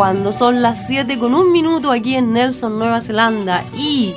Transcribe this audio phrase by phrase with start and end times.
[0.00, 4.14] Cuando son las 7 con un minuto aquí en Nelson, Nueva Zelanda y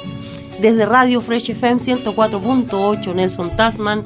[0.61, 4.05] desde Radio Fresh FM 104.8 Nelson Tasman,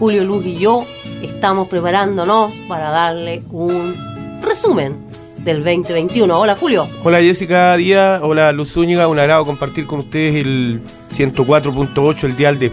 [0.00, 0.82] Julio Luz y yo
[1.22, 3.94] estamos preparándonos para darle un
[4.42, 4.96] resumen
[5.44, 6.40] del 2021.
[6.40, 6.88] Hola Julio.
[7.04, 10.80] Hola Jessica Díaz, hola Luz Zúñiga, un agrado compartir con ustedes el
[11.16, 12.72] 104.8, el dial de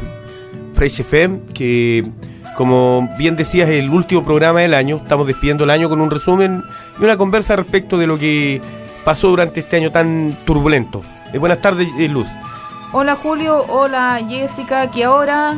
[0.73, 2.03] Fresh FM, que
[2.55, 4.97] como bien decías, el último programa del año.
[4.97, 6.63] Estamos despidiendo el año con un resumen
[6.99, 8.61] y una conversa respecto de lo que
[9.03, 11.01] pasó durante este año tan turbulento.
[11.33, 12.27] Eh, buenas tardes, eh, Luz.
[12.91, 15.57] Hola Julio, hola Jessica, que ahora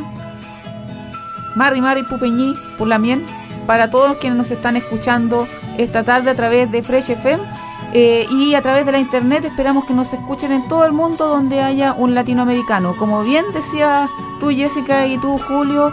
[1.54, 3.24] Mari Mari Pupeñí, por la mien,
[3.66, 7.42] para todos quienes nos están escuchando esta tarde a través de Fresh FM
[7.92, 11.28] eh, y a través de la internet esperamos que nos escuchen en todo el mundo
[11.28, 12.96] donde haya un latinoamericano.
[12.96, 14.08] Como bien decía
[14.40, 15.92] tú Jessica y tú Julio,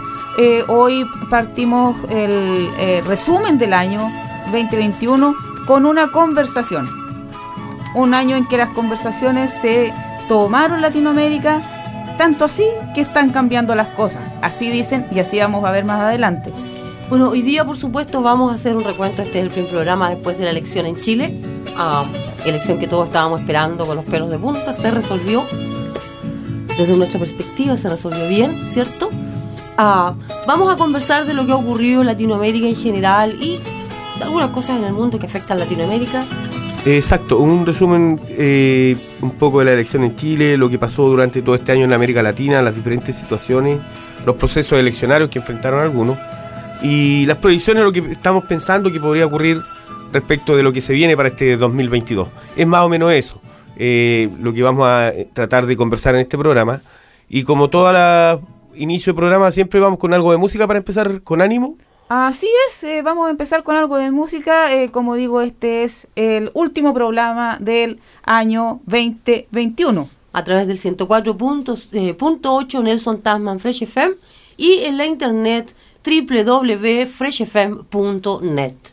[0.68, 4.00] hoy partimos el resumen del año
[4.46, 5.34] 2021
[5.66, 6.88] con una conversación.
[7.94, 9.92] Un año en que las conversaciones se
[10.28, 11.60] tomaron Latinoamérica,
[12.18, 12.64] tanto así
[12.94, 14.22] que están cambiando las cosas.
[14.42, 16.52] Así dicen y así vamos a ver más adelante.
[17.08, 20.10] Bueno, hoy día por supuesto vamos a hacer un recuento, este es el primer programa
[20.10, 21.34] después de la elección en Chile,
[21.76, 25.44] uh, elección que todos estábamos esperando con los pelos de punta, se resolvió,
[26.78, 29.10] desde nuestra perspectiva se resolvió bien, ¿cierto?
[29.78, 30.14] Uh,
[30.46, 33.60] vamos a conversar de lo que ha ocurrido en Latinoamérica en general y
[34.22, 36.24] algunas cosas en el mundo que afectan a Latinoamérica.
[36.86, 41.42] Exacto, un resumen eh, un poco de la elección en Chile, lo que pasó durante
[41.42, 43.78] todo este año en América Latina, las diferentes situaciones,
[44.24, 46.18] los procesos eleccionarios que enfrentaron algunos
[46.84, 49.62] y las proyecciones, lo que estamos pensando que podría ocurrir
[50.12, 52.28] respecto de lo que se viene para este 2022.
[52.56, 53.40] Es más o menos eso,
[53.76, 56.82] eh, lo que vamos a tratar de conversar en este programa.
[57.26, 58.42] Y como todo
[58.74, 61.78] inicio de programa, siempre vamos con algo de música para empezar con ánimo.
[62.10, 64.74] Así es, eh, vamos a empezar con algo de música.
[64.74, 70.06] Eh, como digo, este es el último programa del año 2021.
[70.34, 74.12] A través del 104.8 Nelson Tasman Fresh FM
[74.56, 75.74] y en la internet
[76.04, 78.92] www.freshfm.net.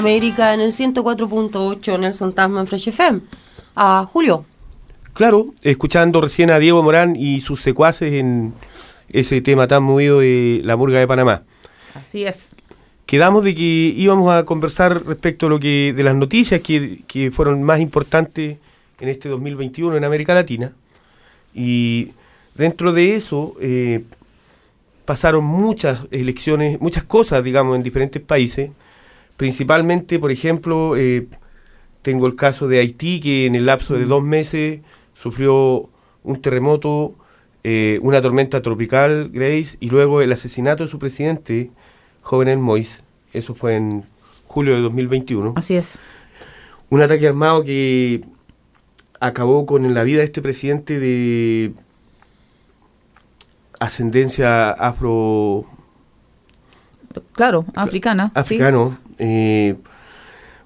[0.00, 3.20] Latinoamérica en el 104.8 Nelson Tasman Fresh FM.
[3.76, 4.46] A Julio.
[5.12, 8.54] Claro, escuchando recién a Diego Morán y sus secuaces en
[9.10, 11.42] ese tema tan movido de la murga de Panamá.
[11.94, 12.54] Así es.
[13.04, 17.30] Quedamos de que íbamos a conversar respecto a lo que de las noticias que, que
[17.30, 18.56] fueron más importantes
[19.00, 20.72] en este 2021 en América Latina.
[21.54, 22.12] Y
[22.54, 24.04] dentro de eso eh,
[25.04, 28.70] pasaron muchas elecciones, muchas cosas, digamos, en diferentes países.
[29.40, 31.26] Principalmente, por ejemplo, eh,
[32.02, 34.80] tengo el caso de Haití, que en el lapso de dos meses
[35.14, 35.88] sufrió
[36.24, 37.14] un terremoto,
[37.64, 41.70] eh, una tormenta tropical, Grace, y luego el asesinato de su presidente,
[42.20, 43.00] Jovenel Moïse.
[43.32, 44.04] Eso fue en
[44.46, 45.54] julio de 2021.
[45.56, 45.98] Así es.
[46.90, 48.22] Un ataque armado que
[49.20, 51.72] acabó con la vida de este presidente de
[53.78, 55.64] ascendencia afro
[57.32, 58.32] Claro, africana.
[58.44, 58.58] sí.
[59.20, 59.76] Eh,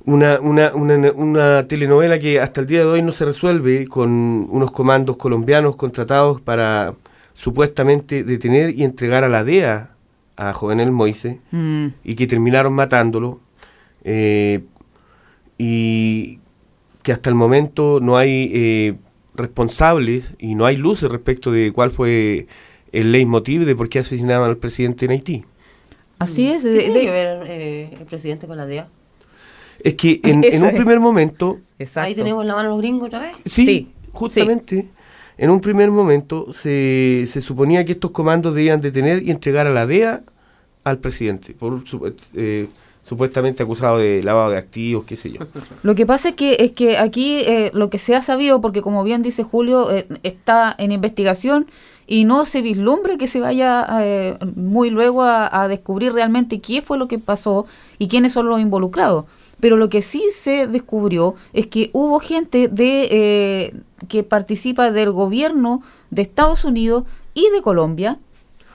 [0.06, 4.10] una, una, una, una telenovela que hasta el día de hoy no se resuelve con
[4.50, 6.94] unos comandos colombianos contratados para
[7.34, 9.90] supuestamente detener y entregar a la DEA
[10.36, 13.40] a Jovenel Moise Mm, y que terminaron matándolo.
[14.04, 14.60] eh,
[15.58, 16.38] y
[17.02, 18.94] que hasta el momento no hay eh,
[19.34, 22.46] responsables y no hay luces respecto de cuál fue
[22.92, 25.44] el leitmotiv de por qué asesinaron al presidente en Haití.
[26.18, 26.62] Así es.
[26.62, 28.88] ¿Qué de- tiene de- que ver eh, el presidente con la DEA?
[29.82, 30.74] Es que en, un es.
[30.74, 32.06] primer momento, Exacto.
[32.08, 33.32] Ahí tenemos en la mano a los gringos otra vez.
[33.44, 34.88] sí, Sí, justamente,
[35.36, 39.70] en un primer momento se, se suponía que estos comandos debían detener y entregar a
[39.70, 40.22] la DEA
[40.84, 41.82] al presidente, por
[42.34, 42.66] eh,
[43.06, 45.40] supuestamente acusado de lavado de activos, qué sé yo.
[45.82, 48.80] Lo que pasa es que, es que aquí eh, lo que se ha sabido, porque
[48.82, 51.66] como bien dice Julio, eh, está en investigación
[52.06, 56.82] y no se vislumbre que se vaya eh, muy luego a, a descubrir realmente qué
[56.82, 57.66] fue lo que pasó
[57.98, 59.24] y quiénes son los involucrados.
[59.60, 63.74] Pero lo que sí se descubrió es que hubo gente de eh,
[64.08, 68.18] que participa del gobierno de Estados Unidos y de Colombia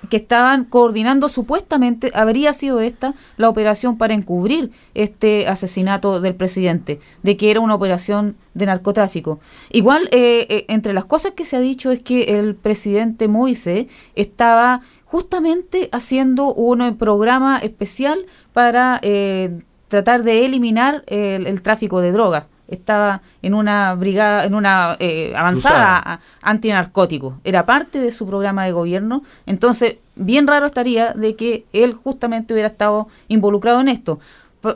[0.10, 7.00] que estaban coordinando supuestamente, habría sido esta la operación para encubrir este asesinato del presidente,
[7.24, 9.40] de que era una operación de narcotráfico.
[9.72, 13.88] Igual, eh, eh, entre las cosas que se ha dicho es que el presidente Moise
[14.16, 22.00] estaba justamente haciendo un eh, programa especial para eh, tratar de eliminar el, el tráfico
[22.00, 22.46] de drogas.
[22.70, 27.40] Estaba en una brigada, en una eh, avanzada a- antinarcótico.
[27.44, 29.24] Era parte de su programa de gobierno.
[29.46, 34.20] Entonces, bien raro estaría de que él justamente hubiera estado involucrado en esto.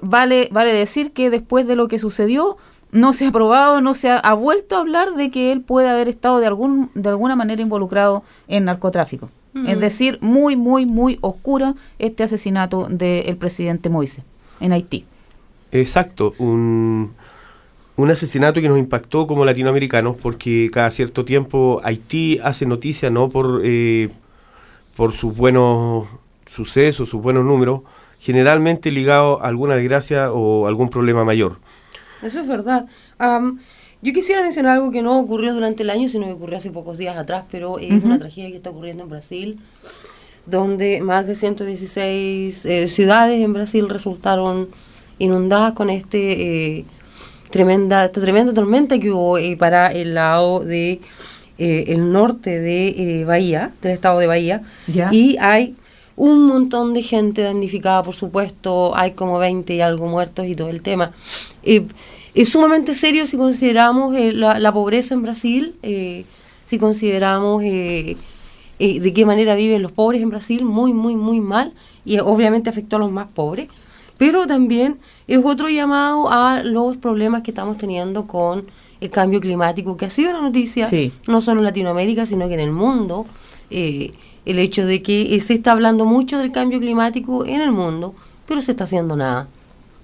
[0.01, 2.57] Vale, vale decir que después de lo que sucedió,
[2.91, 5.89] no se ha probado, no se ha, ha vuelto a hablar de que él puede
[5.89, 9.29] haber estado de algún, de alguna manera involucrado en narcotráfico.
[9.67, 14.23] Es decir, muy, muy, muy oscura este asesinato del presidente Moise
[14.59, 15.05] en Haití.
[15.71, 17.13] Exacto, un,
[17.95, 23.29] un asesinato que nos impactó como latinoamericanos porque cada cierto tiempo Haití hace noticia no
[23.29, 24.09] por, eh,
[24.95, 26.07] por sus buenos
[26.47, 27.81] sucesos, sus buenos números,
[28.19, 31.57] generalmente ligado a alguna desgracia o algún problema mayor.
[32.21, 32.85] Eso es verdad.
[34.01, 36.97] Yo quisiera mencionar algo que no ocurrió durante el año, sino que ocurrió hace pocos
[36.97, 39.59] días atrás, pero es una tragedia que está ocurriendo en Brasil,
[40.45, 44.67] donde más de 116 eh, ciudades en Brasil resultaron
[45.19, 46.85] inundadas con este eh,
[47.53, 50.99] tremenda esta tremenda tormenta que hubo eh, para el lado de
[51.59, 55.09] eh, el norte de eh, Bahía, del estado de Bahía, Ya.
[55.11, 55.75] y hay
[56.15, 60.69] un montón de gente damnificada, por supuesto, hay como 20 y algo muertos y todo
[60.69, 61.11] el tema.
[61.61, 61.85] Eh,
[62.33, 65.75] es sumamente serio si consideramos la, la pobreza en Brasil,
[66.65, 68.17] si consideramos de
[68.79, 72.99] qué manera viven los pobres en Brasil, muy, muy, muy mal, y obviamente afectó a
[72.99, 73.67] los más pobres,
[74.17, 78.65] pero también es otro llamado a los problemas que estamos teniendo con
[79.01, 81.11] el cambio climático, que ha sido una noticia Sí.
[81.27, 83.25] no solo en Latinoamérica, sino que en el mundo.
[83.69, 84.13] eh,
[84.45, 88.13] el hecho de que se está hablando mucho del cambio climático en el mundo,
[88.45, 89.47] pero se está haciendo nada.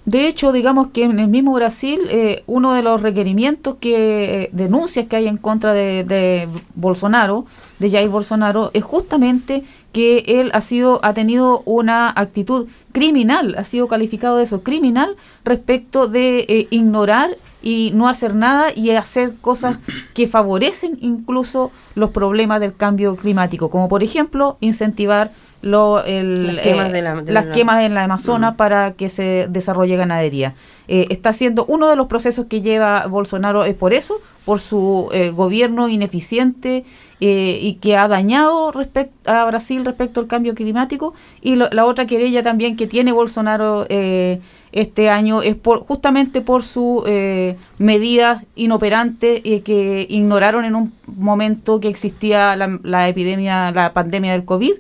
[0.10, 4.50] De hecho, digamos que en el mismo Brasil, eh, uno de los requerimientos que, eh,
[4.54, 7.46] denuncias que hay en contra de, de Bolsonaro,
[7.78, 13.64] de Jair Bolsonaro, es justamente que él ha sido, ha tenido una actitud criminal, ha
[13.66, 19.34] sido calificado de eso, criminal, respecto de eh, ignorar y no hacer nada y hacer
[19.42, 19.78] cosas
[20.14, 26.58] que favorecen incluso los problemas del cambio climático, como por ejemplo incentivar lo, el, Las
[26.64, 29.98] quemas eh, de la- de las la- quemas en la Amazonas para que se desarrolle
[29.98, 30.54] ganadería.
[30.88, 35.10] Eh, está siendo uno de los procesos que lleva Bolsonaro es por eso, por su
[35.12, 36.86] eh, gobierno ineficiente
[37.20, 41.14] eh, y que ha dañado respect- a Brasil respecto al cambio climático.
[41.42, 44.40] Y lo- la otra querella también que tiene Bolsonaro eh,
[44.72, 50.94] este año es por justamente por su eh, medidas inoperantes eh, que ignoraron en un
[51.08, 54.74] momento que existía la, la epidemia, la pandemia del COVID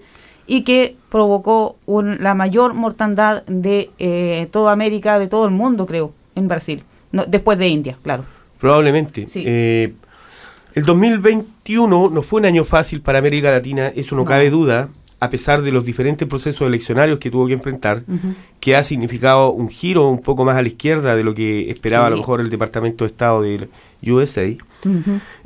[0.47, 5.85] y que provocó un- la mayor mortandad de eh, toda América, de todo el mundo,
[5.85, 6.83] creo, en Brasil.
[7.11, 8.25] No, después de India, claro.
[8.59, 9.27] Probablemente.
[9.27, 9.43] Sí.
[9.45, 9.93] Eh,
[10.75, 14.25] el 2021 no fue un año fácil para América Latina, eso no, No.
[14.27, 14.89] cabe duda,
[15.19, 18.03] a pesar de los diferentes procesos eleccionarios que tuvo que enfrentar,
[18.59, 22.07] que ha significado un giro un poco más a la izquierda de lo que esperaba
[22.07, 23.69] a lo mejor el Departamento de Estado del
[24.01, 24.47] USA.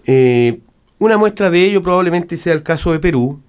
[0.06, 0.60] Eh,
[1.00, 3.40] una muestra de ello probablemente sea el caso de Perú,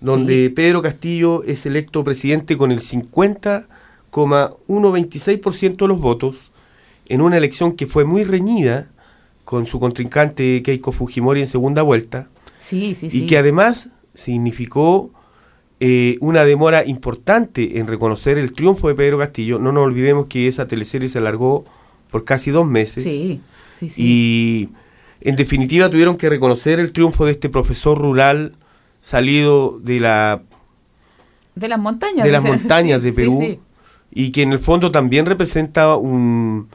[0.00, 6.36] donde Pedro Castillo es electo presidente con el 50,126% de los votos
[7.06, 8.88] en una elección que fue muy reñida
[9.44, 15.10] con su contrincante Keiko Fujimori en segunda vuelta Sí, sí, y que además significó
[15.84, 19.58] eh, una demora importante en reconocer el triunfo de Pedro Castillo.
[19.58, 21.64] No nos olvidemos que esa teleserie se alargó
[22.12, 23.40] por casi dos meses sí,
[23.80, 24.02] sí, sí.
[24.04, 24.68] y
[25.28, 28.54] en definitiva tuvieron que reconocer el triunfo de este profesor rural
[29.00, 30.42] salido de la
[31.56, 32.24] de las montañas.
[32.24, 33.58] de las montañas de sí, Perú sí.
[34.12, 36.68] y que en el fondo también representa un,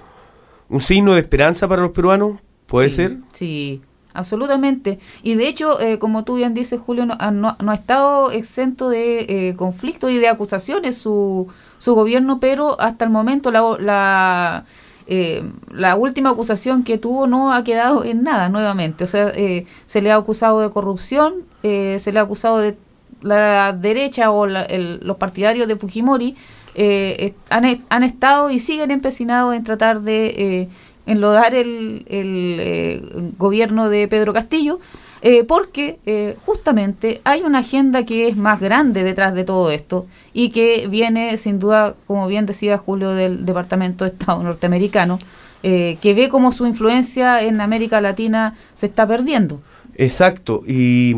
[0.68, 3.18] un signo de esperanza para los peruanos, puede Sí, ser.
[3.32, 3.82] Sí,
[4.18, 5.00] absolutamente.
[5.24, 9.20] Y de hecho, eh, como tú bien dices, Julio, no, no ha estado exento de
[9.50, 11.48] eh, conflictos y de acusaciones su,
[11.78, 14.66] su gobierno, pero hasta el momento la, la,
[15.08, 19.04] eh, la última acusación que tuvo no ha quedado en nada nuevamente.
[19.04, 22.78] O sea, eh, se le ha acusado de corrupción, eh, se le ha acusado de
[23.22, 26.36] la derecha o la- el- los partidarios de Fujimori
[26.76, 30.70] eh, han, e- han estado y siguen empecinados en tratar de
[31.08, 33.02] enlodar el, el, eh,
[33.38, 34.80] gobierno de Pedro Castillo,
[35.22, 40.06] eh, porque eh, justamente hay una agenda que es más grande detrás de todo esto
[40.34, 45.20] y que viene sin duda, como bien decía Julio, del Departamento de Estado norteamericano,
[45.64, 49.60] que ve como su influencia en América Latina se está perdiendo.
[49.96, 51.18] Exacto, y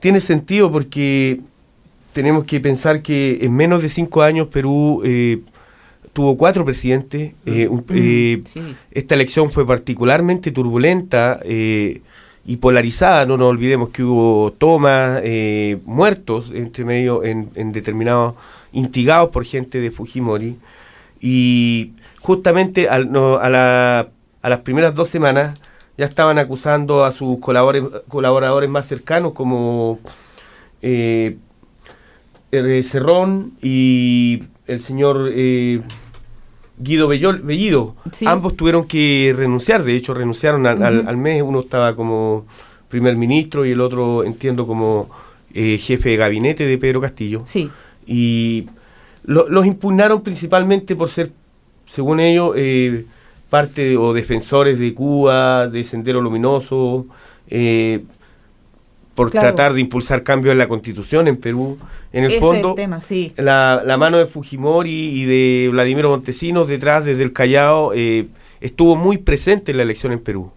[0.00, 1.40] tiene sentido porque
[2.12, 5.02] tenemos que pensar que en menos de cinco años Perú
[6.14, 7.32] tuvo cuatro presidentes.
[7.44, 8.60] eh, un- eh, Sí.
[8.92, 12.00] esta elección fue particularmente turbulenta eh,
[12.46, 13.26] y polarizada.
[13.26, 18.34] No nos olvidemos que hubo tomas, eh, muertos entre medio en, en determinados,
[18.72, 20.56] instigados por gente de Fujimori.
[21.20, 24.08] Y justamente al- no, a, la-
[24.40, 25.58] a las primeras dos semanas
[25.98, 29.98] ya estaban acusando a sus colaboradores, colaboradores más cercanos como
[32.82, 35.80] Cerrón y el señor eh,
[36.78, 37.94] Guido Bellol- Bellido.
[38.12, 38.26] Sí.
[38.26, 41.08] Ambos tuvieron que renunciar, de hecho renunciaron al, al- Ujú.
[41.08, 42.46] al mes, uno estaba como
[42.88, 45.08] primer ministro y el otro entiendo como
[45.52, 47.70] eh, jefe de gabinete de Pedro Castillo Sí.
[48.08, 48.66] y
[49.24, 51.30] lo- los impugnaron principalmente por ser,
[51.86, 53.04] según ellos, eh,
[53.50, 57.06] parte de- o defensores de Cuba, de Sendero Luminoso,
[57.48, 58.02] eh,
[59.14, 59.48] por Claro.
[59.48, 61.78] tratar de impulsar cambios en la constitución en Perú.
[62.12, 63.32] En el Ese fondo, el tema, sí.
[63.36, 68.26] la, la mano de Fujimori y de Vladimiro Montesinos detrás, desde el Callao, eh,
[68.60, 70.50] estuvo muy presente en la elección en Perú.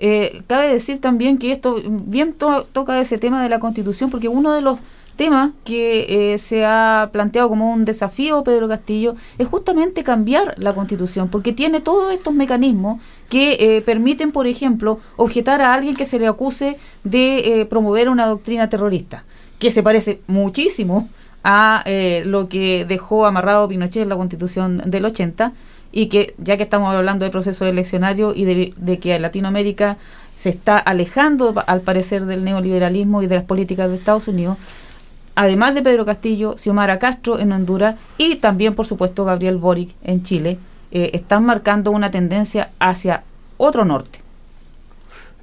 [0.00, 4.28] Eh, cabe decir también que esto bien to- toca ese tema de la constitución, porque
[4.28, 4.78] uno de los
[5.18, 10.72] temas que eh, se ha planteado como un desafío Pedro Castillo es justamente cambiar la
[10.72, 16.06] constitución, porque tiene todos estos mecanismos que eh, permiten, por ejemplo, objetar a alguien que
[16.06, 19.24] se le acuse de eh, promover una doctrina terrorista,
[19.58, 21.08] que se parece muchísimo
[21.42, 25.52] a eh, lo que dejó amarrado Pinochet en la constitución del 80
[25.90, 29.98] y que ya que estamos hablando de procesos eleccionarios y de, de que Latinoamérica
[30.36, 34.56] se está alejando al parecer del neoliberalismo y de las políticas de Estados Unidos,
[35.40, 40.22] además de Pedro Castillo, Xiomara Castro en Honduras y también por supuesto Gabriel Boric en
[40.24, 40.58] Chile,
[40.90, 43.22] eh, están marcando una tendencia hacia
[43.56, 44.18] otro norte.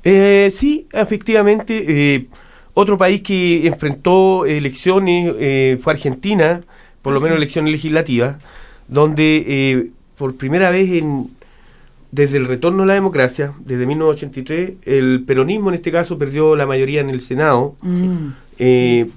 [0.04, 1.86] Eh, sí, efectivamente.
[2.16, 2.28] eh,
[2.74, 5.34] otro país que enfrentó elecciones
[5.82, 6.62] fue Argentina,
[7.02, 7.42] por lo Ah, menos sí.
[7.44, 8.36] elecciones legislativas,
[8.90, 11.30] donde por primera vez en,
[12.12, 16.66] desde el retorno a la democracia, desde 1983, el peronismo en este caso perdió la
[16.68, 17.76] mayoría en el Senado.
[17.82, 18.28] Mm.
[18.60, 19.10] eh,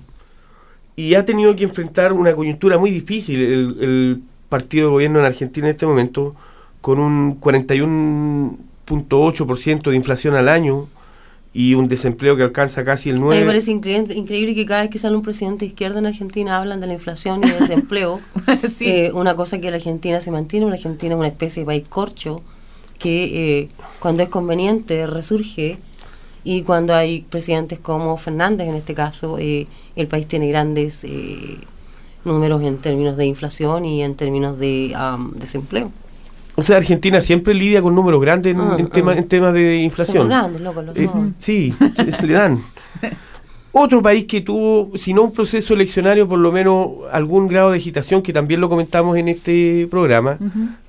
[0.98, 5.26] y ha tenido que enfrentar una coyuntura muy difícil el, el partido de gobierno en
[5.26, 6.34] Argentina en este momento,
[6.80, 10.88] con un 41.8% de inflación al año,
[11.54, 13.40] y un desempleo que alcanza casi el A mí 9.
[13.42, 16.58] me parece increíble, increíble que cada vez que sale un presidente de izquierda en Argentina
[16.58, 18.20] hablan de la inflación y del desempleo.
[18.74, 18.87] Sí.
[18.87, 21.87] Eh, una cosa que la Argentina se mantiene, la Argentina es una especie de país
[21.88, 22.42] corcho
[22.98, 23.68] que eh,
[24.00, 25.78] cuando es conveniente resurge
[26.44, 31.59] y cuando hay presidentes como Fernández en este caso, eh, el país tiene grandes eh,
[32.24, 34.94] números en términos de inflación y en términos de
[35.37, 35.90] desempleo.
[36.57, 39.18] O sea, Argentina siempre lidia con números grandes en, Ah, en tema- ah.
[39.18, 40.29] en temas de Son inflación.
[40.29, 41.35] grandes, loco, lo Eh, son.
[41.38, 42.62] sí, se- le dan.
[43.70, 47.77] Otro país que tuvo, si no un proceso eleccionario, por lo menos algún grado de
[47.77, 50.38] agitación, que también lo comentamos en este programa,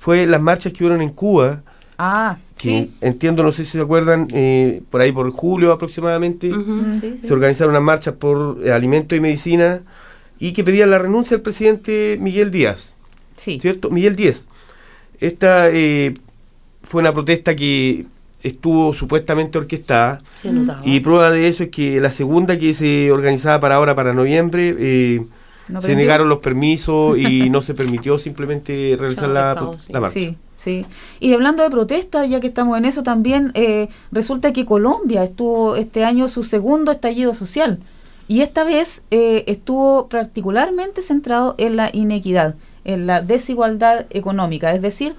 [0.00, 1.60] fue las marchas que hubo en Cuba,
[2.02, 2.92] Ah, que sí.
[3.02, 7.26] entiendo, no sé si se acuerdan, eh, por ahí por julio aproximadamente, Ujú, sí, sí.
[7.26, 9.82] se organizaron unas marchas por eh, alimentos y medicina
[10.38, 12.96] y que pedían la renuncia del presidente Miguel Díaz.
[13.36, 13.58] Sí.
[13.60, 13.90] ¿cierto?
[13.90, 14.46] Miguel Díez.
[15.20, 16.14] Esta eh,
[16.84, 18.06] fue una protesta que
[18.42, 20.80] estuvo supuestamente orquestada Se notaba.
[20.86, 24.74] y prueba de eso es que la segunda que se organizaba para ahora, para noviembre,
[24.78, 25.22] eh,
[25.68, 30.18] ¿No se negaron los permisos y no se permitió simplemente realizar la, pescado, la marcha.
[30.60, 30.84] Sí.
[31.20, 35.74] Y hablando de protestas, ya que estamos en eso también, eh, resulta que Colombia estuvo
[35.74, 37.78] este año su segundo estallido social
[38.28, 44.74] y esta vez eh, estuvo particularmente centrado en la inequidad, en la desigualdad económica.
[44.74, 45.14] Es decir,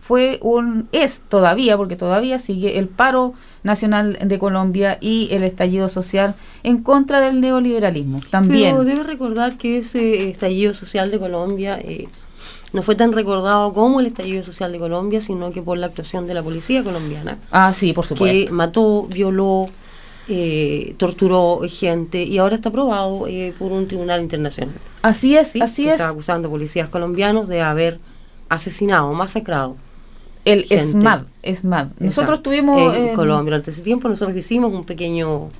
[0.00, 5.90] fue un es todavía, porque todavía sigue el paro nacional de Colombia y el estallido
[5.90, 8.20] social en contra del neoliberalismo.
[8.30, 8.76] También.
[8.76, 12.08] Pero debe recordar que ese estallido social de Colombia eh,
[12.72, 16.26] no fue tan recordado como el estallido social de Colombia, sino que por la actuación
[16.26, 18.54] de la policía colombiana, Ah, sí, por que supuesto.
[18.54, 19.68] mató, violó,
[20.28, 24.74] eh, torturó gente y ahora está probado eh, por un tribunal internacional.
[25.02, 25.60] Así es, ¿sí?
[25.60, 25.94] así que es.
[25.94, 27.98] Está acusando a policías colombianos de haber
[28.48, 29.76] asesinado, masacrado.
[30.44, 30.92] El gente.
[30.92, 31.86] SMAD, SMAD.
[31.98, 32.42] Nosotros Exacto.
[32.42, 33.44] tuvimos en eh, Colombia.
[33.44, 35.50] Durante ese tiempo nosotros hicimos un pequeño...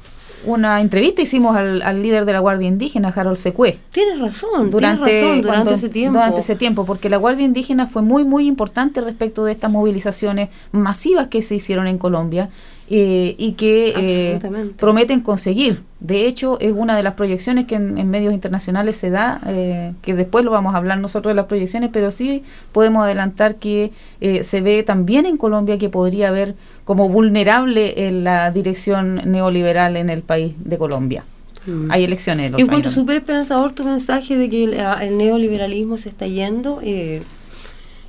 [0.45, 5.05] una entrevista, hicimos al, al líder de la Guardia Indígena, Harold Secue, Tienes razón, durante,
[5.05, 6.19] tienes razón, durante cuando- ese tiempo.
[6.19, 10.49] durante ese tiempo, porque la Guardia Indígena fue muy, muy importante respecto de estas movilizaciones
[10.73, 12.49] masivas que se hicieron en Colombia
[12.93, 14.39] eh, y que eh,
[14.77, 15.83] prometen conseguir.
[16.01, 19.93] De hecho, es una de las proyecciones que en, en medios internacionales se da, eh,
[20.03, 23.93] que después lo vamos a hablar nosotros de las proyecciones, pero sí podemos adelantar que
[24.21, 29.97] eh, se ve también en Colombia que podría haber como vulnerable en la dirección neoliberal
[29.97, 31.25] en el país de Colombia.
[31.67, 31.91] Mm.
[31.93, 32.47] Hay elecciones.
[32.47, 36.27] el Yo otro encuentro súper esperanzador tu mensaje de que el, el neoliberalismo se está
[36.27, 36.81] yendo.
[36.83, 37.23] eh,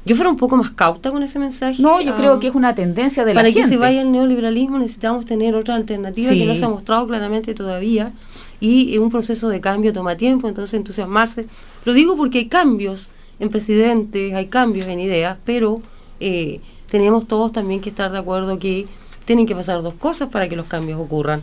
[0.06, 1.82] yo fuera un poco más cauta con ese mensaje.
[1.82, 3.62] No, yo creo que es una tendencia de la Para gente.
[3.62, 6.40] que se vaya el neoliberalismo necesitamos tener otra alternativa Sí.
[6.40, 8.12] que no se ha mostrado claramente todavía
[8.60, 11.46] y un proceso de cambio toma tiempo, entonces entusiasmarse.
[11.86, 13.10] Lo digo porque hay cambios
[13.40, 15.82] en presidentes, hay cambios en ideas, pero
[16.20, 18.86] eh, tenemos todos también que estar de acuerdo que
[19.26, 21.42] tienen que pasar dos cosas para que los cambios ocurran.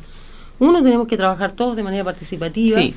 [0.61, 2.81] Uno, tenemos que trabajar todos de manera participativa.
[2.81, 2.95] Sí.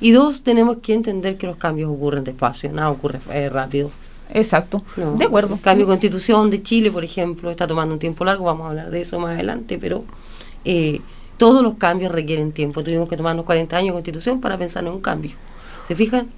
[0.00, 3.90] Y dos, tenemos que entender que los cambios ocurren despacio, nada ocurre eh, rápido.
[4.30, 4.82] Exacto.
[4.96, 5.16] No.
[5.16, 5.54] De acuerdo.
[5.54, 8.70] El cambio de constitución de Chile, por ejemplo, está tomando un tiempo largo, vamos a
[8.70, 10.04] hablar de eso más adelante, pero
[10.64, 11.00] eh,
[11.36, 12.82] todos los cambios requieren tiempo.
[12.82, 15.32] Tuvimos que tomarnos 40 años de constitución para pensar en un cambio.
[15.82, 16.28] ¿Se fijan?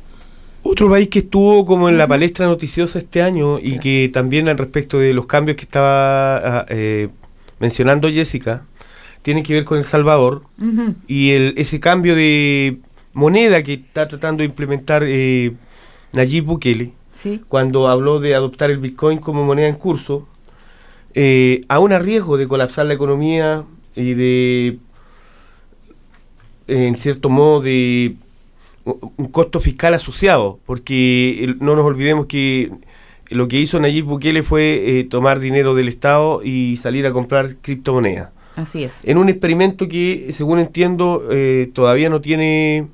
[0.63, 4.59] Otro país que estuvo como en la palestra noticiosa este año y que también al
[4.59, 7.09] respecto de los cambios que estaba ah, eh,
[7.59, 8.65] mencionando Jessica,
[9.23, 10.43] tiene que ver con El Salvador
[11.07, 12.79] y el, ese cambio de
[13.15, 15.55] moneda que está tratando de implementar eh,
[16.13, 17.41] Nayib Bukele Sí.
[17.49, 20.27] cuando habló de adoptar el Bitcoin como moneda en curso,
[21.13, 24.79] eh, aún a riesgo de colapsar la economía y de,
[26.67, 28.17] en cierto modo, de
[28.85, 32.71] un costo fiscal asociado, porque no nos olvidemos que
[33.29, 37.57] lo que hizo Nayib Bukele fue eh, tomar dinero del Estado y salir a comprar
[37.61, 38.31] criptomonedas.
[38.57, 39.05] Así es.
[39.05, 42.89] En un experimento que, según entiendo, eh, todavía no tiene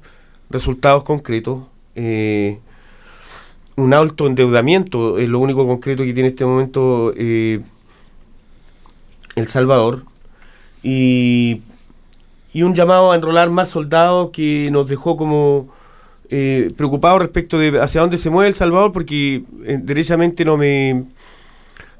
[0.51, 1.62] resultados concretos.
[1.95, 2.59] Eh,
[3.77, 7.61] un alto endeudamiento es lo único concreto que tiene en este momento eh,
[9.35, 10.05] El Salvador.
[10.83, 11.62] Y,
[12.53, 15.69] y un llamado a enrolar más soldados que nos dejó como
[16.31, 21.05] eh, preocupados respecto de hacia dónde se mueve El Salvador, porque eh, derechamente no me,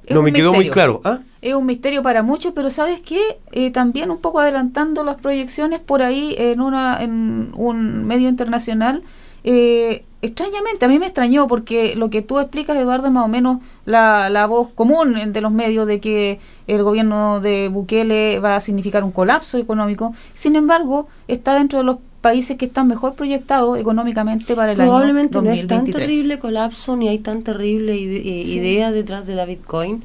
[0.09, 1.01] no me quedó muy claro.
[1.05, 1.21] ¿Ah?
[1.43, 3.21] Es un misterio para muchos, pero ¿sabes qué?
[3.53, 9.03] Eh, también un poco adelantando las proyecciones por ahí en, una, en un medio internacional.
[9.47, 13.29] Eh, extrañamente, a mí me extrañó porque lo que tú explicas, Eduardo, es más o
[13.29, 18.57] menos la, la voz común de los medios de que el gobierno de Bukele va
[18.57, 20.15] a significar un colapso económico.
[20.35, 25.39] Sin embargo, está dentro de los países que están mejor proyectados económicamente para el Probablemente
[25.39, 26.09] año no es tan 2023.
[26.09, 28.55] terrible colapso ni hay tan terrible ide- eh, Sí.
[28.59, 30.03] idea detrás de la Bitcoin.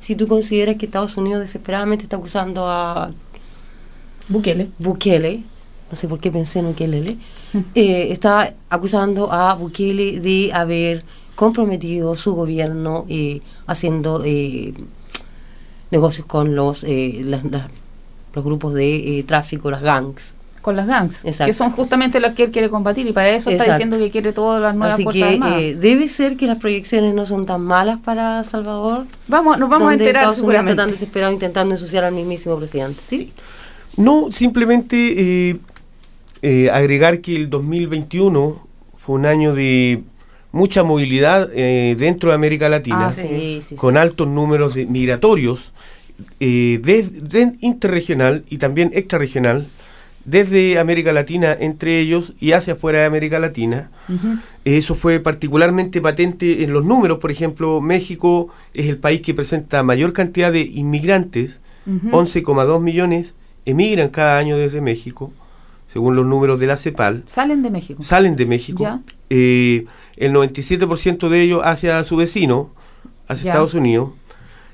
[0.00, 3.12] Si tú consideras que Estados Unidos desesperadamente está acusando a
[4.28, 4.68] Bukele.
[4.78, 5.42] Bukele,
[5.90, 7.16] no sé por qué pensé en Bukele,
[7.74, 14.74] eh, está acusando a Bukele de haber comprometido su gobierno eh, haciendo eh,
[15.90, 17.70] negocios con los, eh, las- las-
[18.34, 20.34] los grupos de eh, tráfico, las gangs.
[20.62, 21.46] Con las gangs, Exacto.
[21.48, 23.72] que son justamente las que él quiere combatir y para eso está Exacto.
[23.86, 25.58] diciendo que quiere todas las nuevas Así Fuerzas que Armadas.
[25.62, 29.06] eh, debe ser que las proyecciones no son tan malas para Salvador.
[29.26, 30.76] vamos, nos vamos a enterar Estados Unidos está seguramente.
[30.82, 33.00] tan desesperado intentando ensuciar al mismísimo presidente.
[33.02, 33.32] ¿sí?
[33.96, 35.56] No, simplemente eh,
[36.42, 40.02] eh, agregar que el 2021 fue un año de
[40.52, 43.74] mucha movilidad eh, dentro de América Latina, Ah, Sí, sí, sí.
[43.76, 45.72] con altos números de migratorios
[46.40, 49.66] eh, de, de interregional y también extrarregional,
[50.24, 53.90] desde América Latina entre ellos y hacia afuera de América Latina.
[54.08, 54.36] Ujú.
[54.66, 57.18] Eso fue particularmente patente en los números.
[57.20, 61.58] Por ejemplo, México es el país que presenta mayor cantidad de inmigrantes.
[61.86, 62.10] Ujú.
[62.14, 65.32] 11,2 millones emigran cada año desde México,
[65.92, 67.24] según los números de la CEPAL.
[67.26, 68.02] Salen de México.
[68.02, 69.00] Salen de México.
[69.28, 72.70] Eh, el 97% de ellos hacia su vecino,
[73.28, 73.50] hacia Ya.
[73.50, 74.10] Estados Unidos.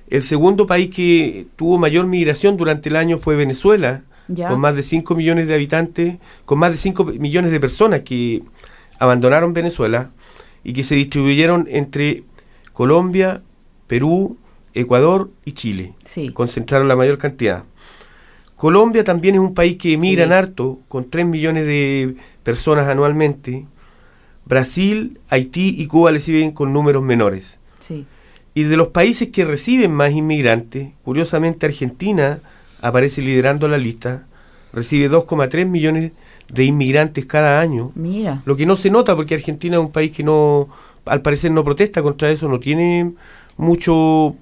[0.09, 4.49] El segundo país que tuvo mayor migración durante el año fue Venezuela, Ya.
[4.49, 8.43] con más de 5 millones de habitantes, con más de 5 millones de personas que
[8.99, 10.11] abandonaron Venezuela
[10.65, 12.25] y que se distribuyeron entre
[12.73, 13.43] Colombia,
[13.87, 14.37] Perú,
[14.75, 15.95] Ecuador y Chile.
[16.05, 16.31] Sí.
[16.31, 17.65] Concentraron la mayor cantidad.
[18.57, 20.35] Colombia también es un país que emigran Sí.
[20.35, 23.67] harto, con 3 millones de personas anualmente.
[24.45, 27.59] Brasil, Haití y Cuba le siguen con números menores.
[27.81, 28.07] Sí.
[28.55, 32.39] Y de los países que reciben más inmigrantes, curiosamente Argentina
[32.81, 34.27] aparece liderando la lista,
[34.73, 36.13] recibe 2,3 millones
[36.49, 38.43] de inmigrantes cada año, Mira.
[38.47, 40.69] lo que no se nota porque Argentina es un país que no,
[41.05, 43.13] al parecer no protesta contra eso, no tiene
[43.57, 44.37] mucho,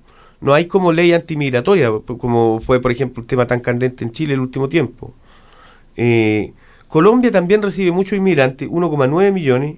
[0.45, 4.35] no hay como ley antimigratoria, como fue por ejemplo el tema tan candente en Chile
[4.35, 5.15] el último tiempo.
[5.97, 6.53] Eh,
[6.87, 9.77] Colombia también recibe muchos inmigrantes, 1,9 millones,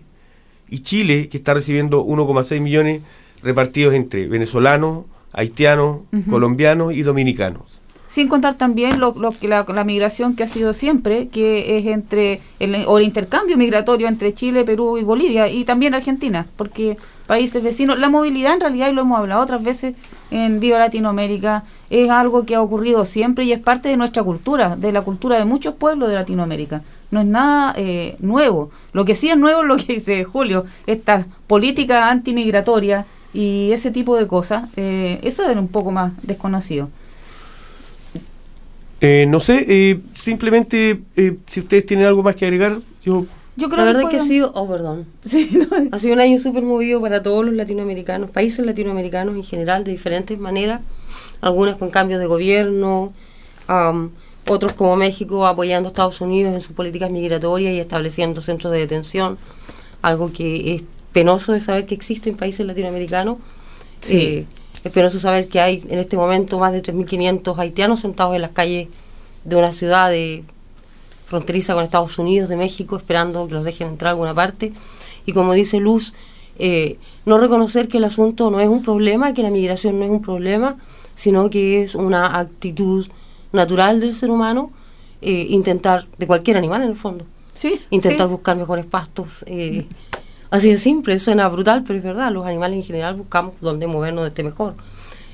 [0.69, 3.03] y Chile, que está recibiendo 1,6 millones
[3.45, 7.81] repartidos entre venezolanos, haitianos, colombianos y dominicanos.
[8.09, 12.41] Sin contar también lo, lo la, la migración que ha sido siempre, que es entre
[12.59, 16.97] el, o el intercambio migratorio entre Chile, Perú y Bolivia y también Argentina, porque
[17.29, 19.95] países vecinos, la movilidad en realidad, y lo hemos hablado otras veces
[20.31, 24.77] en Viva Latinoamérica, es algo que ha ocurrido siempre y es parte de nuestra cultura,
[24.77, 26.83] de la cultura de muchos pueblos de Latinoamérica.
[27.11, 28.71] No es nada eh, nuevo.
[28.93, 33.91] Lo que sí es nuevo es lo que dice Julio, esta política antimigratoria y ese
[33.91, 34.71] tipo de cosas.
[34.77, 36.89] eh, eso es un poco más desconocido.
[39.01, 41.03] Eh, no sé, eh, simplemente
[41.47, 44.21] si ustedes tienen algo más que agregar, yo Yo creo La verdad es que ha
[44.21, 48.31] sido, oh perdón, Sí, no, ha sido un año súper movido para todos los latinoamericanos,
[48.31, 50.83] países latinoamericanos en general, de diferentes maneras,
[51.41, 53.13] algunas con cambios de gobierno,
[54.49, 58.81] otros como México apoyando a Estados Unidos en sus políticas migratorias y estableciendo centros de
[58.81, 59.39] detención,
[60.03, 63.39] algo que es penoso de saber que existe en países latinoamericanos.
[64.03, 64.19] Sí.
[64.19, 64.47] Eh,
[64.85, 68.53] es penoso saber que hay en este momento más de 3.500 haitianos sentados en las
[68.53, 68.89] calles
[69.45, 70.45] de una ciudad de
[71.27, 74.73] fronteriza con Estados Unidos, de México, esperando que los dejen entrar a alguna parte.
[75.27, 76.15] Y como dice Luz,
[76.59, 80.11] eh, no reconocer que el asunto no es un problema, que la migración no es
[80.11, 80.79] un problema,
[81.15, 83.07] sino que es una actitud
[83.53, 84.71] natural del ser humano,
[85.21, 88.33] eh, intentar, de cualquier animal en el fondo, sí, intentar sí.
[88.33, 89.45] buscar mejores pastos.
[89.49, 89.87] eh,
[90.51, 94.25] así de simple, suena brutal, pero es verdad, los animales en general buscamos donde movernos
[94.25, 94.75] de esté mejor.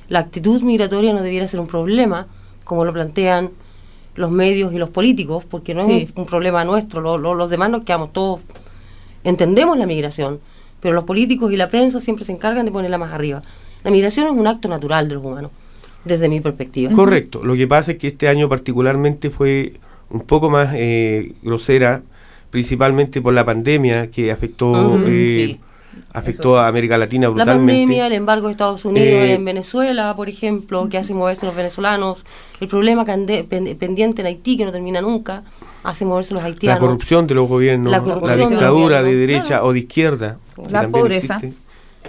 [0.08, 2.26] La actitud migratoria no debiera ser un problema,
[2.64, 3.50] como lo plantean
[4.14, 6.02] los medios y los políticos, porque no Sí.
[6.02, 8.40] es un, un problema nuestro, lo- lo- los demás nos quedamos todos,
[9.24, 10.40] entendemos la migración,
[10.80, 13.42] pero los políticos y la prensa siempre se encargan de ponerla más arriba.
[13.84, 15.50] La migración es un acto natural de los humanos,
[16.04, 16.92] desde mi perspectiva.
[16.92, 17.42] Correcto.
[17.44, 19.74] Lo que pasa es que este año particularmente fue
[20.10, 22.02] un poco más eh, grosera,
[22.50, 25.60] principalmente por la pandemia que afectó eh, sí.
[26.12, 27.72] Afectó a América Latina La brutalmente.
[27.72, 31.54] pandemia, el embargo de Estados Unidos Eh, en Venezuela, por ejemplo, que hace moverse los
[31.54, 32.24] venezolanos,
[32.60, 35.42] el problema pendiente en Haití que no termina nunca,
[35.84, 36.80] hace moverse los la haitianos.
[36.80, 39.66] corrupción de los gobiernos, La la, dictadura de derecha claro.
[39.66, 40.38] o de izquierda.
[40.68, 41.34] La pobreza.
[41.36, 41.56] existe.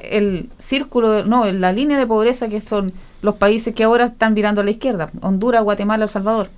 [0.04, 2.92] el círculo, no, la línea de pobreza que son
[3.22, 6.50] los países que ahora están virando a la izquierda, Honduras, Guatemala, El Salvador,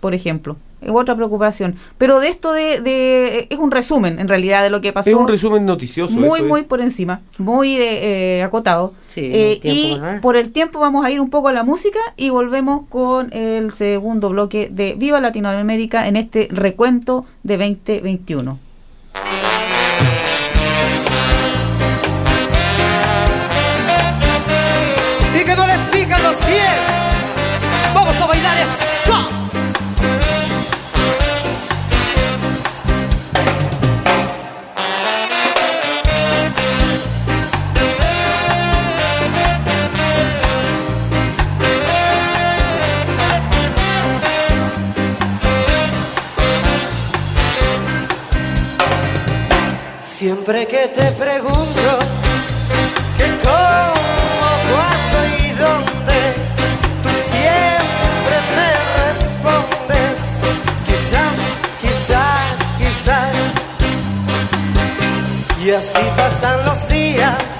[0.00, 0.56] por ejemplo.
[0.80, 1.74] Es otra preocupación.
[1.98, 5.10] Pero de esto de, de- es un resumen, en realidad, de lo que pasó.
[5.10, 6.14] Es un resumen noticioso.
[6.14, 6.66] muy, eso muy es.
[6.66, 8.94] por encima, muy eh, eh, acotado.
[9.08, 10.20] Sí, Eh, y más.
[10.22, 13.72] por el tiempo vamos a ir un poco a la música y volvemos con el
[13.72, 18.58] segundo bloque de Viva Latinoamérica en este recuento de 2021.
[50.50, 51.98] Siempre que te pregunto
[53.16, 56.18] que cómo, cuándo y dónde,
[57.04, 58.70] tú siempre me
[59.06, 60.18] respondes,
[60.86, 61.38] quizás,
[61.80, 63.36] quizás, quizás.
[65.64, 67.59] Y así pasan los días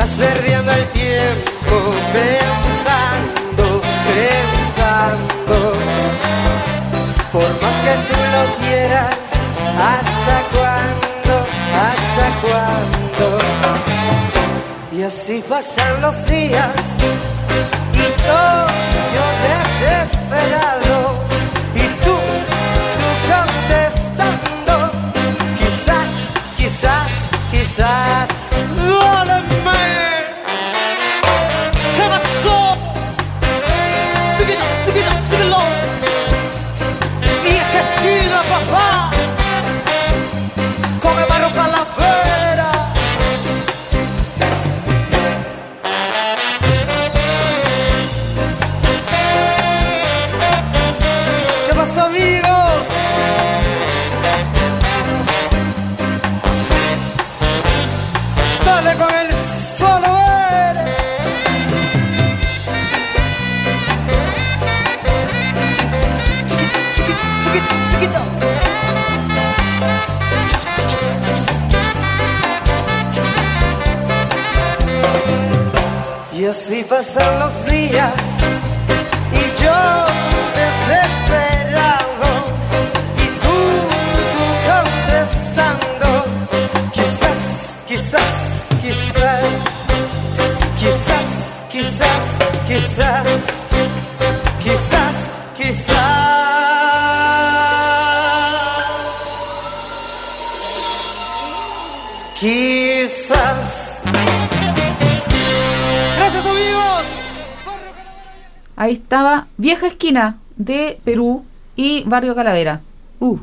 [0.00, 1.76] Estás perdiendo el tiempo
[2.12, 5.56] pensando, pensando.
[7.32, 9.26] Por más que tú lo quieras,
[9.90, 11.34] ¿hasta cuándo?
[11.88, 13.26] ¿Hasta cuándo?
[14.92, 16.76] Y así pasan los días
[17.92, 18.66] y todo
[19.14, 20.87] yo desesperado
[76.68, 78.37] así pasan los días
[110.08, 111.44] Esquina de Perú
[111.76, 112.80] y Barrio Calavera.
[113.20, 113.36] Uh,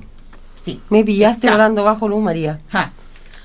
[0.63, 0.79] Sí.
[0.89, 1.51] me pillaste Está.
[1.53, 2.59] hablando bajo luz, María.
[2.69, 2.91] Ja.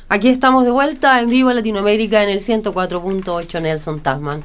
[0.09, 4.43] Aquí estamos de vuelta en vivo en Latinoamérica en el 104.8 Nelson Tasman.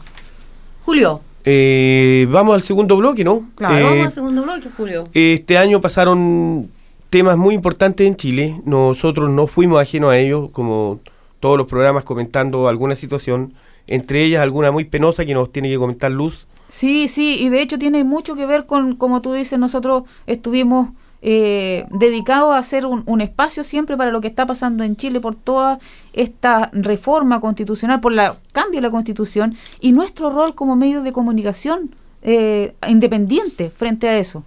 [0.84, 3.44] Julio, Eh, vamos al segundo bloque, ¿no?
[3.56, 5.08] Claro, Eh, vamos al segundo bloque, Julio.
[5.14, 6.70] Este año pasaron
[7.10, 8.60] temas muy importantes en Chile.
[8.66, 11.00] Nosotros no fuimos ajenos a ellos, como
[11.40, 13.54] todos los programas comentando alguna situación,
[13.88, 16.46] entre ellas alguna muy penosa que nos tiene que comentar Luz.
[16.70, 20.90] Sí, sí, y de hecho tiene mucho que ver con, como tú dices, nosotros estuvimos
[21.22, 25.20] eh, dedicados a hacer un, un espacio siempre para lo que está pasando en Chile
[25.20, 25.80] por toda
[26.14, 28.20] esta reforma constitucional, por el
[28.52, 34.18] cambio de la constitución y nuestro rol como medios de comunicación eh, independiente frente a
[34.18, 34.44] eso.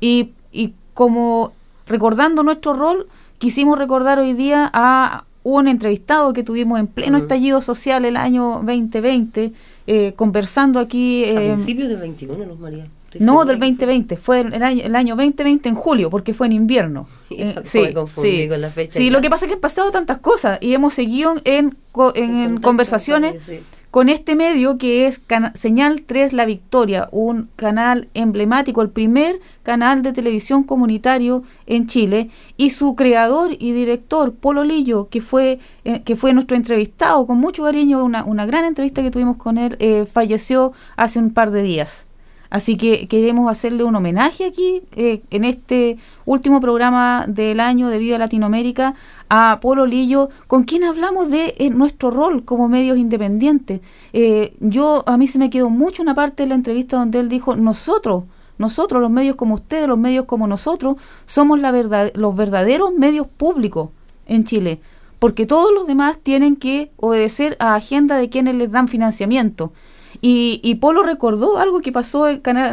[0.00, 1.52] Y, y como
[1.86, 7.60] recordando nuestro rol, quisimos recordar hoy día a un entrevistado que tuvimos en pleno estallido
[7.60, 9.52] social el año 2020,
[9.90, 11.24] eh, conversando aquí.
[11.24, 12.86] A eh, principios del 21, Luz María.
[13.20, 13.68] No, del que fue.
[13.70, 17.08] 2020, fue el año, el año 2020 en julio, porque fue en invierno.
[17.30, 20.18] Eh, me confundí con la fecha Sí, lo que pasa es que han pasado tantas
[20.18, 21.76] cosas y hemos seguido en,
[22.14, 23.60] en, En conversaciones sí.
[23.90, 25.22] Con este medio que es
[25.54, 32.30] Señal 3 La Victoria, un canal emblemático, el primer canal de televisión comunitario en Chile,
[32.56, 37.38] y su creador y director, Polo Lillo, que fue, eh, que fue nuestro entrevistado, con
[37.38, 41.50] mucho cariño, una, una gran entrevista que tuvimos con él, eh, falleció hace un par
[41.50, 42.07] de días.
[42.50, 47.98] Así que queremos hacerle un homenaje aquí eh, en este último programa del año de
[47.98, 48.94] Viva Latinoamérica
[49.28, 53.80] a Polo Lillo, con quien hablamos de eh, nuestro rol como medios independientes.
[54.14, 57.28] Eh, yo a mí se me quedó mucho una parte de la entrevista donde él
[57.28, 58.24] dijo nosotros,
[58.56, 63.26] nosotros los medios como ustedes, los medios como nosotros, somos la verdad, los verdaderos medios
[63.26, 63.90] públicos
[64.26, 64.80] en Chile,
[65.18, 69.72] porque todos los demás tienen que obedecer a agenda de quienes les dan financiamiento.
[70.20, 72.26] Y, y Polo recordó algo que pasó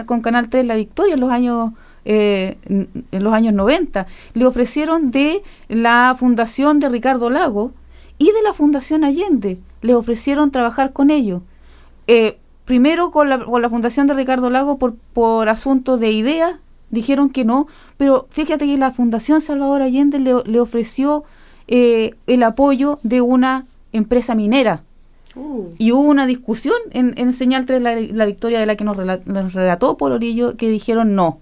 [0.05, 1.71] con Canal 3 La Victoria en los años
[2.05, 4.05] eh, en los años 90.
[4.33, 7.71] Le ofrecieron de la fundación de Ricardo Lago
[8.19, 9.57] y de la Fundación Allende.
[9.81, 11.41] Le ofrecieron trabajar con ellos.
[12.07, 16.55] Eh, primero con la, con la fundación de Ricardo Lago por, por asuntos de ideas,
[16.91, 21.23] dijeron que no, pero fíjate que la Fundación Salvador Allende le, le ofreció
[21.67, 24.83] eh, el apoyo de una empresa minera.
[25.77, 29.21] Y hubo una discusión en, Señal 3, la, la victoria de la que nos, rela-
[29.25, 31.39] nos relató por Orillo, que dijeron no.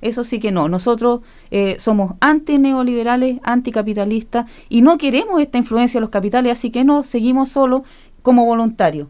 [0.00, 0.68] eso sí que no.
[0.68, 6.84] Nosotros eh, somos anti-neoliberales, anticapitalistas y no queremos esta influencia de los capitales, así que
[6.84, 7.84] no, seguimos solo
[8.22, 9.08] como voluntarios.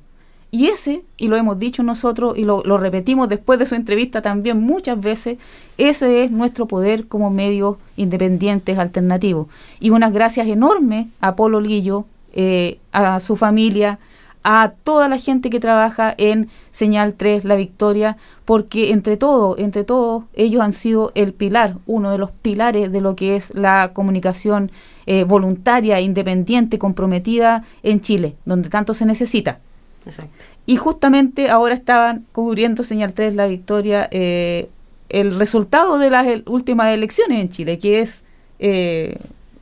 [0.50, 4.22] Y ese, y lo hemos dicho nosotros y lo, lo, repetimos después de su entrevista
[4.22, 5.38] también muchas veces,
[5.78, 9.48] ese es nuestro poder como medios independientes alternativos.
[9.80, 13.98] Y unas gracias enormes a Polo Lillo, eh, a su familia,
[14.44, 19.84] a toda la gente que trabaja en Señal 3, La Victoria, porque entre todo, entre
[19.84, 23.92] todos, ellos han sido el pilar, uno de los pilares de lo que es la
[23.94, 24.70] comunicación
[25.06, 29.58] eh, voluntaria, independiente, comprometida en Chile, donde tanto se necesita.
[30.04, 30.44] Exacto.
[30.66, 34.68] Y justamente ahora estaban cubriendo Señal 3 La Victoria eh,
[35.08, 38.22] el resultado de las el, últimas elecciones en Chile, que es
[38.58, 39.16] eh,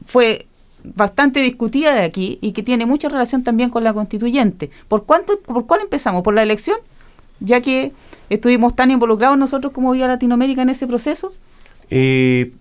[0.06, 0.46] fue
[0.84, 4.70] bastante discutida de aquí y que tiene mucha relación también con la constituyente.
[4.88, 6.22] ¿Por cuánto, por cuál empezamos?
[6.22, 6.78] ¿Por la elección?
[7.40, 7.92] Ya que
[8.30, 11.32] estuvimos tan involucrados nosotros como Vía Latinoamérica en ese proceso.
[11.90, 12.52] Eh,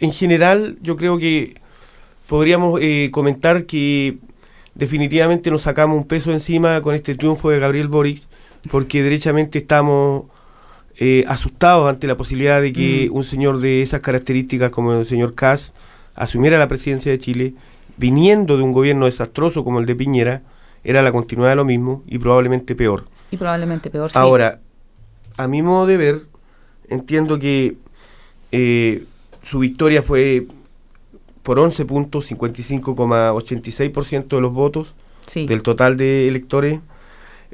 [0.00, 1.60] en general, yo creo que
[2.28, 4.18] podríamos eh, comentar que
[4.74, 8.22] definitivamente nos sacamos un peso encima con este triunfo de Gabriel Boric,
[8.70, 10.24] porque derechamente estamos
[10.96, 13.16] eh, asustados ante la posibilidad de que mm.
[13.16, 15.74] un señor de esas características como el señor Kass
[16.14, 17.54] asumiera la presidencia de Chile,
[17.96, 20.42] viniendo de un gobierno desastroso como el de Piñera,
[20.82, 23.04] era la continuidad de lo mismo y probablemente peor.
[23.30, 24.18] Y probablemente peor, sí.
[24.18, 24.60] Ahora,
[25.36, 26.22] a mi modo de ver,
[26.88, 27.76] entiendo que
[28.52, 29.04] eh,
[29.42, 30.46] su victoria fue
[31.42, 34.94] por 11 puntos, 55,86% de los votos
[35.26, 35.46] sí.
[35.46, 36.80] del total de electores.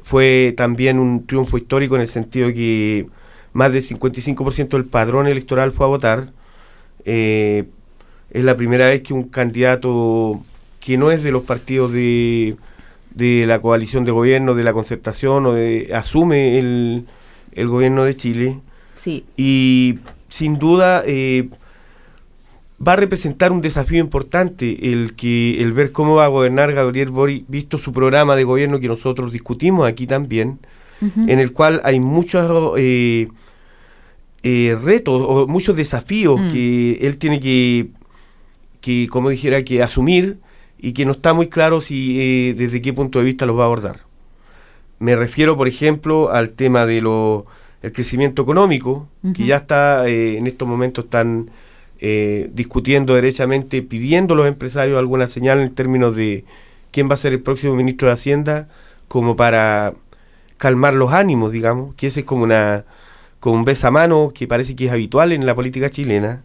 [0.03, 3.07] Fue también un triunfo histórico en el sentido de que
[3.53, 6.33] más del 55% del padrón electoral fue a votar.
[7.05, 7.65] Eh,
[8.31, 10.43] es la primera vez que un candidato
[10.79, 12.57] que no es de los partidos de,
[13.15, 17.05] de la coalición de gobierno, de la concertación, o de, asume el,
[17.53, 18.59] el gobierno de Chile.
[18.95, 19.25] Sí.
[19.37, 21.49] Y sin duda eh,
[22.87, 27.11] va a representar un desafío importante el que el ver cómo va a gobernar Gabriel
[27.11, 30.59] Boric, visto su programa de gobierno que nosotros discutimos aquí también,
[31.03, 31.31] uh -huh.
[31.31, 33.29] en el cual hay muchos eh,
[34.43, 36.53] eh, retos o muchos desafíos mm.
[36.53, 37.89] que él tiene que
[38.81, 40.39] que, como dijera, que asumir
[40.79, 43.63] y que no está muy claro si eh, desde qué punto de vista los va
[43.63, 44.01] a abordar.
[44.99, 47.47] Me refiero, por ejemplo, al tema de lo,
[47.83, 49.33] el crecimiento económico, uh -huh.
[49.35, 51.51] que ya está eh, en estos momentos están
[52.01, 56.45] eh, discutiendo derechamente, pidiendo a los empresarios alguna señal en términos de
[56.91, 58.69] quién va a ser el próximo ministro de Hacienda,
[59.09, 59.95] como para
[60.57, 62.85] calmar los ánimos, digamos, que ese es como una
[63.41, 66.43] como un besamano que parece que es habitual en la política chilena.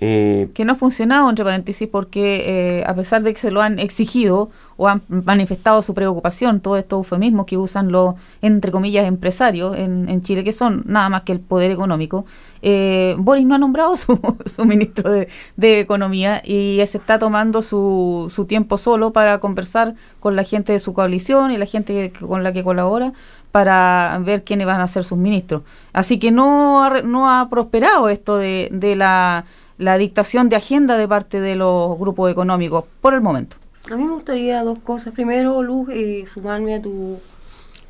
[0.00, 3.62] Eh, que no ha funcionado, entre paréntesis, porque eh, a pesar de que se lo
[3.62, 9.06] han exigido o han manifestado su preocupación, todos estos eufemismos que usan los, entre comillas,
[9.06, 12.24] empresarios en, en Chile, que son nada más que el poder económico,
[12.60, 17.62] eh, Boris no ha nombrado su, su ministro de, de, Economía y se está tomando
[17.62, 22.12] su, su tiempo solo para conversar con la gente de su coalición y la gente
[22.26, 23.12] con la que colabora
[23.52, 25.62] para ver quiénes van a ser sus ministros.
[25.92, 29.44] Así que no ha, no ha prosperado esto de, de la
[29.78, 33.56] la dictación de agenda de parte de los grupos económicos por el momento.
[33.90, 35.12] A mí me gustaría dos cosas.
[35.12, 37.18] Primero, Luz, eh, sumarme a tu,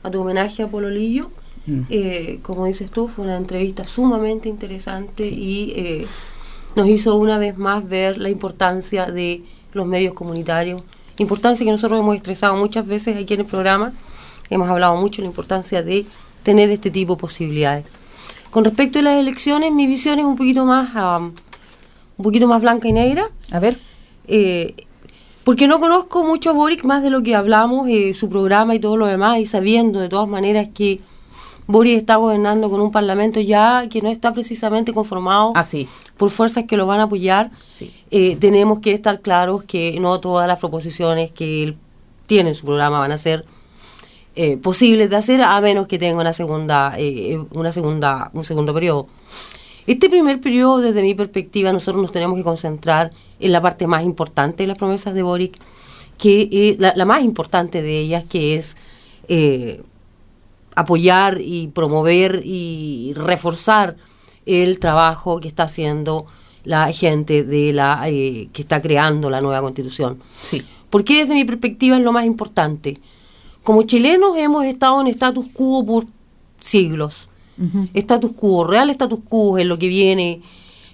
[0.03, 1.31] a tu homenaje a Pololillo.
[1.67, 1.81] Mm.
[1.89, 5.35] Eh, como dices tú, fue una entrevista sumamente interesante sí.
[5.35, 6.07] y eh,
[6.75, 10.83] nos hizo una vez más ver la importancia de los medios comunitarios.
[11.19, 13.93] Importancia que nosotros hemos estresado muchas veces aquí en el programa.
[14.51, 16.05] Hemos hablado mucho de la importancia de
[16.43, 17.85] tener este tipo de posibilidades.
[18.51, 21.21] Con respecto a las elecciones, mi visión es un poquito más...
[21.21, 21.33] Um,
[22.17, 23.29] un poquito más blanca y negra.
[23.51, 23.79] A ver.
[24.27, 24.75] Eh,
[25.45, 28.79] porque no conozco mucho a Boric más de lo que hablamos, eh, su programa y
[28.79, 31.01] todo lo demás, y sabiendo de todas maneras que
[31.67, 35.87] Boric está gobernando con un parlamento ya que no está precisamente conformado ah, sí.
[36.17, 37.93] por fuerzas que lo van a apoyar, sí.
[38.11, 41.77] eh, tenemos que estar claros que no todas las proposiciones que él
[42.27, 43.45] tiene en su programa van a ser
[44.37, 46.97] eh, posibles de hacer a menos que tenga una segunda,
[47.53, 49.09] una segunda, un segundo periodo.
[49.87, 54.03] Este primer periodo, desde mi perspectiva, nosotros nos tenemos que concentrar en la parte más
[54.03, 55.59] importante de las promesas de Boric,
[56.17, 58.77] que eh, la, la, más importante de ellas, que es
[59.29, 59.83] eh,
[60.75, 63.97] apoyar y promover y reforzar
[64.47, 66.27] el trabajo que está haciendo
[66.65, 70.19] la gente de la eh, que está creando la nueva constitución.
[70.43, 70.63] Sí.
[70.89, 72.99] Porque desde mi perspectiva es lo más importante.
[73.63, 76.05] Como chilenos hemos estado en status quo por
[76.61, 77.29] siglos
[77.95, 80.43] Status quo, real status quo en lo que viene,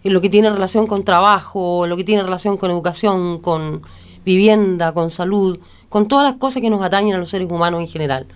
[0.05, 3.83] en lo que tiene relación con trabajo, en lo que tiene relación con educación, con
[4.25, 5.59] vivienda, con salud,
[5.89, 8.27] con todas las cosas que nos atañen a los seres humanos en general.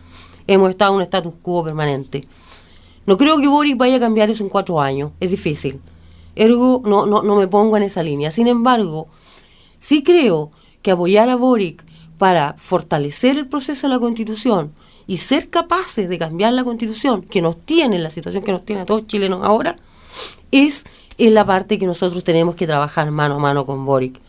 [0.46, 2.24] Hemos estado en un status quo permanente.
[3.06, 5.80] No creo que Boric vaya a cambiar eso en cuatro años, es difícil.
[6.34, 8.30] Ergo, no, no, no me pongo en esa línea.
[8.30, 9.08] Sin embargo,
[9.78, 10.50] sí creo
[10.82, 11.84] que apoyar a Boric
[12.18, 14.72] para fortalecer el proceso de la constitución
[15.06, 18.82] y ser capaces de cambiar la constitución que nos tiene, la situación que nos tiene
[18.82, 19.76] a todos chilenos ahora,
[20.50, 20.84] es
[21.18, 24.20] en la parte que nosotros tenemos que trabajar mano a mano con Boric.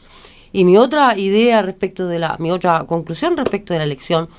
[0.52, 4.30] Y mi otra idea respecto de la, mi otra conclusión respecto de la elección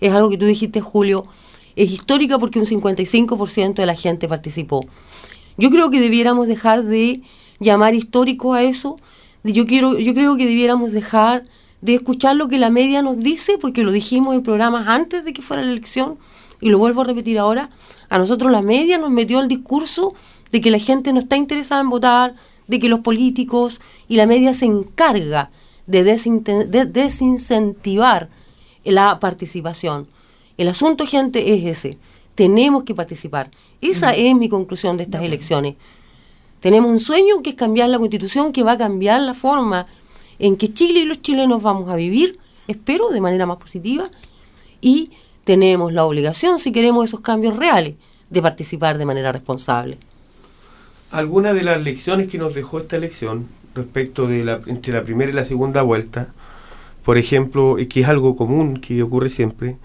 [0.00, 1.26] es algo que tú dijiste, Julio,
[1.74, 4.86] es histórica porque un 55% de la gente participó.
[5.58, 7.22] Yo creo que debiéramos dejar de
[7.60, 8.96] llamar histórico a eso.
[9.44, 11.44] Yo quiero, yo creo que debiéramos dejar
[11.80, 15.32] de escuchar lo que la media nos dice, porque lo dijimos en programas antes de
[15.32, 16.18] que fuera la elección,
[16.60, 17.68] y lo vuelvo a repetir ahora.
[18.08, 20.14] A nosotros la media nos metió el discurso
[20.52, 22.34] de que la gente no está interesada en votar,
[22.66, 25.50] de que los políticos y la media se encarga
[25.86, 26.04] de,
[26.86, 28.28] desincentivar
[28.84, 30.06] la participación.
[30.56, 31.98] El asunto, gente, es ese.
[32.34, 33.50] Tenemos que participar.
[33.80, 35.74] Esa es mi conclusión de estas elecciones.
[36.60, 39.86] Tenemos un sueño que es cambiar la constitución, que va a cambiar la forma
[40.38, 44.10] en que Chile y los chilenos vamos a vivir, espero, de manera más positiva,
[44.80, 45.10] y
[45.44, 47.94] tenemos la obligación, si queremos esos cambios reales,
[48.30, 49.98] de participar de manera responsable.
[51.10, 55.30] Algunas de las lecciones que nos dejó esta elección respecto de la, entre la primera
[55.30, 56.32] y la segunda vuelta,
[57.04, 59.76] por ejemplo, que es algo común que ocurre siempre,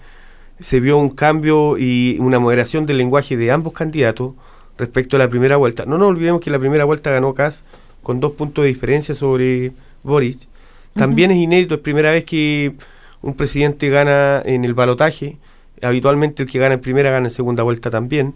[0.58, 4.34] se vio un cambio y una moderación del lenguaje de ambos candidatos
[4.78, 5.84] respecto a la primera vuelta.
[5.86, 7.62] No nos olvidemos que la primera vuelta ganó Kass
[8.02, 9.72] con dos puntos de diferencia sobre
[10.02, 10.48] Boris.
[10.94, 12.74] También es inédito, es primera vez que
[13.22, 15.38] un presidente gana en el balotaje.
[15.80, 18.34] Habitualmente el que gana en primera gana en segunda vuelta también.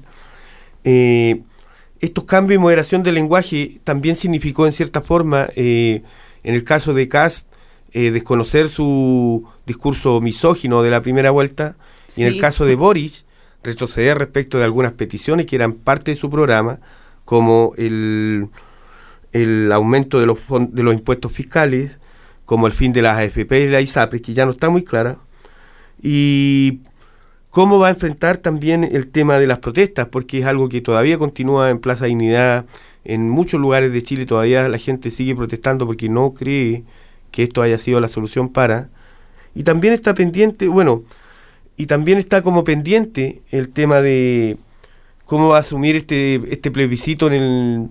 [0.85, 1.43] Eh,
[2.01, 6.03] estos cambios y moderación del lenguaje también significó en cierta forma, eh,
[6.43, 7.49] en el caso de Cast,
[7.93, 11.77] eh, desconocer su discurso misógino de la primera vuelta
[12.17, 13.25] y en el caso de Boris,
[13.62, 16.79] retroceder respecto de algunas peticiones que eran parte de su programa,
[17.25, 18.49] como el,
[19.37, 20.39] el aumento de los,
[20.70, 21.99] de los impuestos fiscales,
[22.45, 25.18] como el fin de las AFP y la ISAPRE, que ya no está muy clara,
[26.03, 26.80] y
[27.51, 31.18] cómo va a enfrentar también el tema de las protestas, porque es algo que todavía
[31.18, 32.66] continúa en Plaza Dignidad,
[33.05, 36.82] en muchos lugares de Chile todavía la gente sigue protestando porque no cree
[37.30, 38.89] que esto haya sido la solución para.
[39.55, 41.03] Y también está pendiente, bueno,
[41.76, 44.59] y también está como pendiente el tema de
[45.24, 47.89] cómo va a asumir este, este plebiscito en el,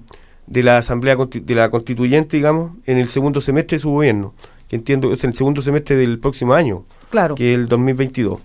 [0.47, 4.33] de la Asamblea de la Constituyente, digamos, en el segundo semestre de su gobierno,
[4.67, 7.35] que entiendo es el segundo semestre del próximo año, claro.
[7.35, 8.39] que es el 2022.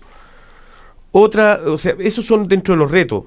[1.11, 3.25] Otra, o sea, esos son dentro de los retos.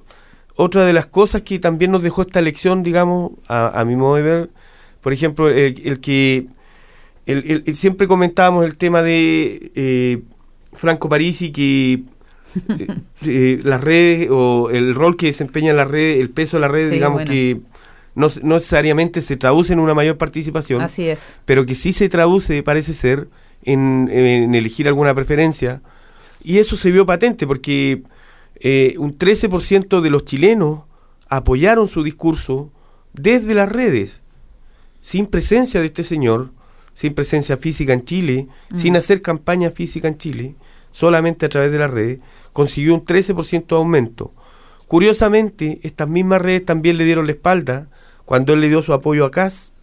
[0.57, 4.23] Otra de las cosas que también nos dejó esta elección, digamos, a, mi modo de
[4.23, 4.51] ver,
[5.01, 6.47] por ejemplo, el, que
[7.27, 10.23] el, siempre comentábamos el tema de eh,
[10.75, 11.93] Franco Parisi, que
[12.79, 12.87] eh,
[13.27, 16.91] eh, las redes o el rol que desempeña la red, el peso de la red,
[16.91, 17.61] digamos que
[18.15, 20.81] no, necesariamente se traduce en una mayor participación.
[20.81, 21.35] Así es.
[21.45, 23.29] Pero que sí se traduce, parece ser,
[23.63, 25.81] en, en elegir alguna preferencia
[26.45, 28.03] y eso se vio patente porque
[28.57, 30.81] eh, un 13% de los chilenos
[31.29, 32.71] apoyaron su discurso
[33.15, 34.23] desde las redes,
[35.01, 36.51] sin presencia de este señor,
[36.93, 38.77] sin presencia física en Chile, mm.
[38.77, 40.55] sin hacer campaña física en Chile,
[40.93, 42.21] solamente a través de las redes,
[42.53, 44.33] consiguió un 13% de aumento.
[44.87, 47.89] Curiosamente, estas mismas redes también le dieron la espalda
[48.25, 49.75] cuando él le dio su apoyo a Kass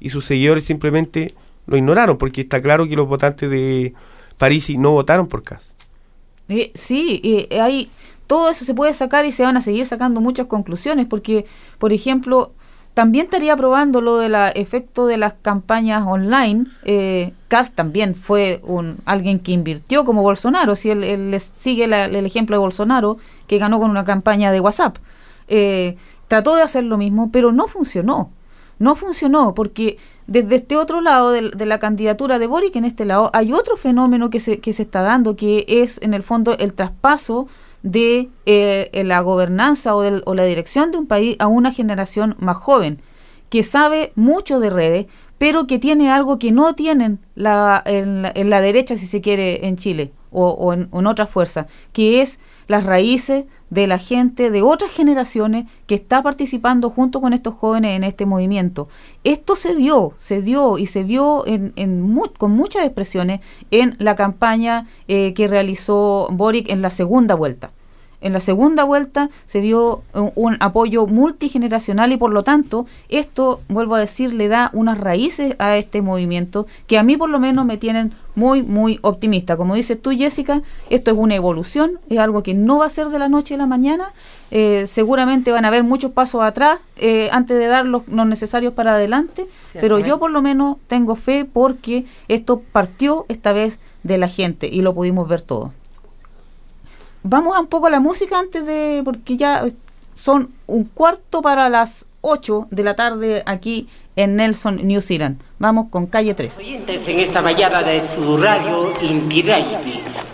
[0.00, 1.34] y sus seguidores simplemente
[1.66, 3.94] lo ignoraron, porque está claro que los votantes de
[4.36, 5.74] París no votaron por Kass.
[6.48, 7.90] Eh, sí, eh, hay,
[8.26, 11.44] todo eso se puede sacar y se van a seguir sacando muchas conclusiones, porque,
[11.78, 12.52] por ejemplo,
[12.98, 16.64] también estaría probando lo del efecto de las campañas online.
[16.82, 17.32] Eh,
[17.76, 23.18] también fue un alguien que invirtió como Bolsonaro, si él, sigue el ejemplo de Bolsonaro,
[23.46, 24.96] que ganó con una campaña de WhatsApp.
[25.46, 25.96] Eh,
[26.28, 28.30] trató de hacer lo mismo, pero no funcionó.
[28.78, 29.98] No funcionó porque
[30.28, 34.30] desde este otro lado de, la candidatura de Boric, en este lado, hay otro fenómeno
[34.30, 37.48] que se, que se está dando, que es en el fondo el traspaso
[37.82, 42.56] de eh, la gobernanza o, o la dirección de un país a una generación más
[42.56, 43.00] joven,
[43.48, 45.06] que sabe mucho de redes,
[45.38, 49.76] pero que tiene algo que no tienen la, en, la, derecha, si se quiere, en
[49.76, 54.90] Chile o, en, en otra fuerza, que es las raíces de la gente de otras
[54.90, 58.88] generaciones que está participando junto con estos jóvenes en este movimiento.
[59.24, 61.72] Esto se dio, se dio y se vio en,
[62.38, 63.40] con muchas expresiones
[63.70, 67.72] en la campaña eh, que realizó Boric en la segunda vuelta.
[68.20, 73.60] En la segunda vuelta se vio un, un apoyo multigeneracional y por lo tanto esto,
[73.68, 77.38] vuelvo a decir, le da unas raíces a este movimiento que a mí por lo
[77.38, 79.56] menos me tienen muy, muy optimista.
[79.56, 83.08] Como dices tú, Jessica, esto es una evolución, es algo que no va a ser
[83.08, 84.12] de la noche a la mañana.
[84.50, 88.72] Eh, seguramente van a haber muchos pasos atrás eh, antes de dar los, los necesarios
[88.72, 94.18] para adelante, pero yo por lo menos tengo fe porque esto partió esta vez de
[94.18, 95.72] la gente y lo pudimos ver todo.
[97.22, 99.64] Vamos a un poco a la música antes de, porque ya
[100.14, 105.40] son un cuarto para las 8 de la tarde aquí en Nelson, New Zealand.
[105.58, 106.58] Vamos con calle 3.
[106.58, 109.78] oyentes en esta mañana de su radio Inti Radio.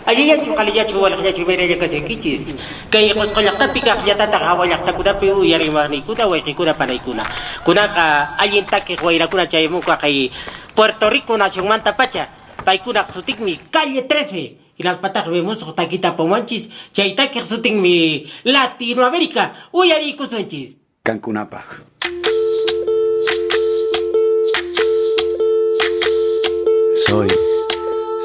[0.05, 2.45] Allí ya chukali ya chuwal ya chumere ya kasi kichis.
[2.91, 6.03] Kay kos kolak ta pika ya tata hawa ya ta kuda pe u yari marni
[6.03, 7.23] kuda wa kuda panay kuna.
[7.65, 10.29] Kuna ka allí ta que guaira kuna chay mu ka kay
[10.75, 12.29] Puerto Rico nación manta pacha.
[12.63, 14.64] Pai kuna sutik mi calle 13.
[14.77, 16.69] Y las patas vemos taquita pomanchis.
[16.91, 19.69] Chay ta que sutik mi Latinoamérica.
[19.71, 20.77] Uyari kusunchis.
[21.03, 21.63] Cancunapa.
[27.07, 27.27] Soy,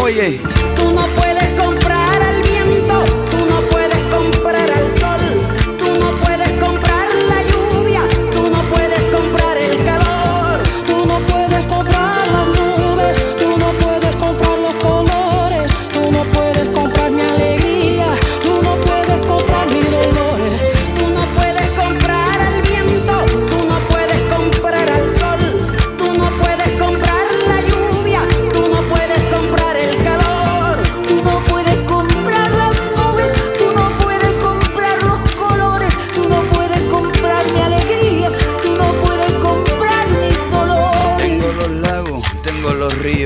[0.00, 0.40] Oye,
[0.76, 1.97] Tú no puedes comprar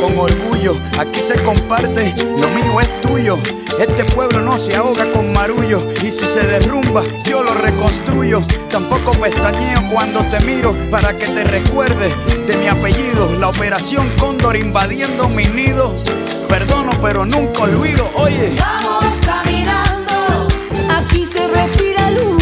[0.00, 0.76] con orgullo.
[0.98, 3.38] Aquí se comparte, lo mío es tuyo.
[3.78, 8.40] Este pueblo no se ahoga con marullo y si se derrumba yo lo reconstruyo.
[8.70, 12.12] Tampoco pestañeo cuando te miro para que te recuerdes
[12.46, 13.36] de mi apellido.
[13.38, 15.94] La operación Cóndor invadiendo mi nido.
[16.48, 18.08] Perdono pero nunca olvido.
[18.16, 18.56] Oye.
[18.58, 20.48] Vamos caminando,
[20.90, 22.37] aquí se respira lucha.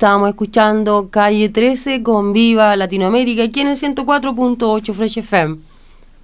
[0.00, 5.58] Estábamos escuchando Calle 13 con Viva Latinoamérica aquí en el 104.8 Fresh FM.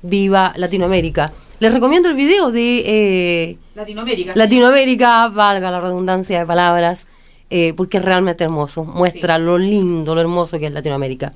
[0.01, 1.31] Viva Latinoamérica.
[1.61, 4.33] Les recomiendo el video de eh, Latinoamérica.
[4.35, 7.07] Latinoamérica, valga la redundancia de palabras,
[7.51, 8.83] eh, porque es realmente hermoso.
[8.83, 11.35] Muestra lo lindo, lo hermoso que es Latinoamérica.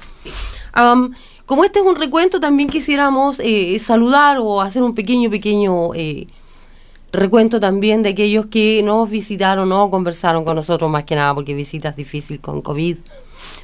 [0.72, 1.12] Am,
[1.44, 5.90] como este es un recuento, también quisiéramos eh, saludar o hacer un pequeño, pequeño
[7.12, 11.54] recuento también de aquellos que nos visitaron o conversaron con nosotros, más que nada, porque
[11.54, 12.96] visitas difícil con COVID.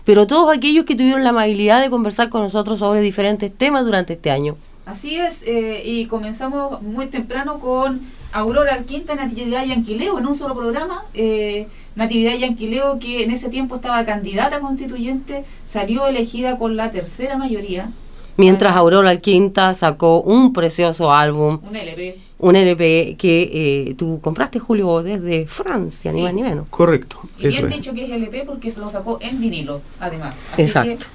[0.04, 4.14] Pero todos aquellos que tuvieron la amabilidad de conversar con nosotros sobre diferentes temas durante
[4.14, 4.56] este año.
[4.86, 8.00] Así es, eh, y comenzamos muy temprano con
[8.32, 11.02] Aurora Alquinta, Natividad y Anquileo, en un solo programa.
[11.14, 11.66] Eh,
[11.96, 17.36] Natividad y Anquileo, que en ese tiempo estaba candidata constituyente, salió elegida con la tercera
[17.36, 17.90] mayoría,
[18.36, 18.76] Mientras.
[18.76, 22.25] Aurora Alquinta sacó un precioso álbum, un LP.
[22.38, 23.50] Un LP que
[23.90, 26.66] eh, tú compraste, Julio, desde Francia, ni más ni menos.
[26.70, 27.18] Correcto.
[27.38, 30.36] Y bien dicho que es LP porque se lo sacó en vinilo, además.
[30.52, 31.06] Así Exacto.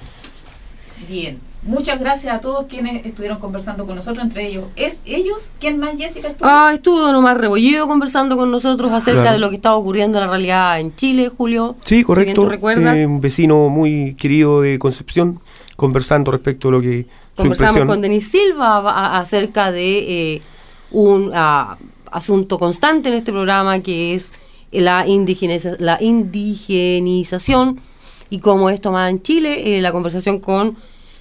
[1.06, 1.38] que, bien.
[1.64, 4.64] Muchas gracias a todos quienes estuvieron conversando con nosotros, entre ellos.
[4.74, 5.50] ¿Es ellos?
[5.60, 6.26] ¿Quién más, Jessica?
[6.30, 6.48] estuvo?
[6.50, 9.34] Ah, estuvo nomás rebollido conversando con nosotros acerca Claro.
[9.34, 11.76] de lo que estaba ocurriendo en la realidad en Chile, Julio.
[11.84, 12.34] Sí, Si bien correcto.
[12.42, 15.38] tú recuerdas, Eh, un vecino muy querido de Concepción,
[15.76, 17.06] conversando respecto a lo que
[17.36, 20.42] conversamos con Denis Silva acerca de eh,
[20.92, 21.76] un ah,
[22.10, 24.32] asunto constante en este programa que es
[24.70, 27.80] la, indigeniza- la indigenización
[28.30, 29.76] y cómo esto más en Chile.
[29.78, 30.76] Eh, la conversación con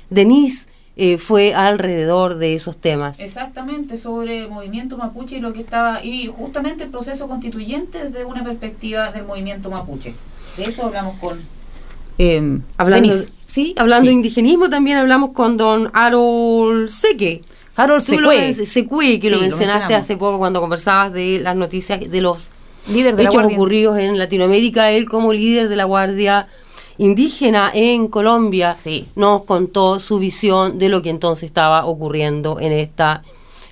[0.10, 0.68] Denise
[0.98, 3.20] eh, fue alrededor de esos temas.
[3.20, 8.26] Exactamente, sobre el movimiento mapuche y lo que estaba, y justamente el proceso constituyente desde
[8.26, 10.14] una perspectiva del movimiento mapuche.
[10.58, 11.40] De eso hablamos con
[12.18, 13.16] eh, Hablando,
[13.48, 14.08] sí, hablando Sí.
[14.10, 17.42] de indigenismo, también hablamos con don Harold Seque.
[17.76, 22.00] Harold Secue, Secue, que lo Sí, lo mencionaste hace poco cuando conversabas de las noticias
[22.00, 22.50] de los
[22.90, 24.92] líder de hechos ocurridos en Latinoamérica.
[24.92, 26.48] Él como líder de la Guardia
[26.98, 29.08] Indígena en Colombia Sí.
[29.16, 33.24] nos contó su visión de lo que entonces estaba ocurriendo en esta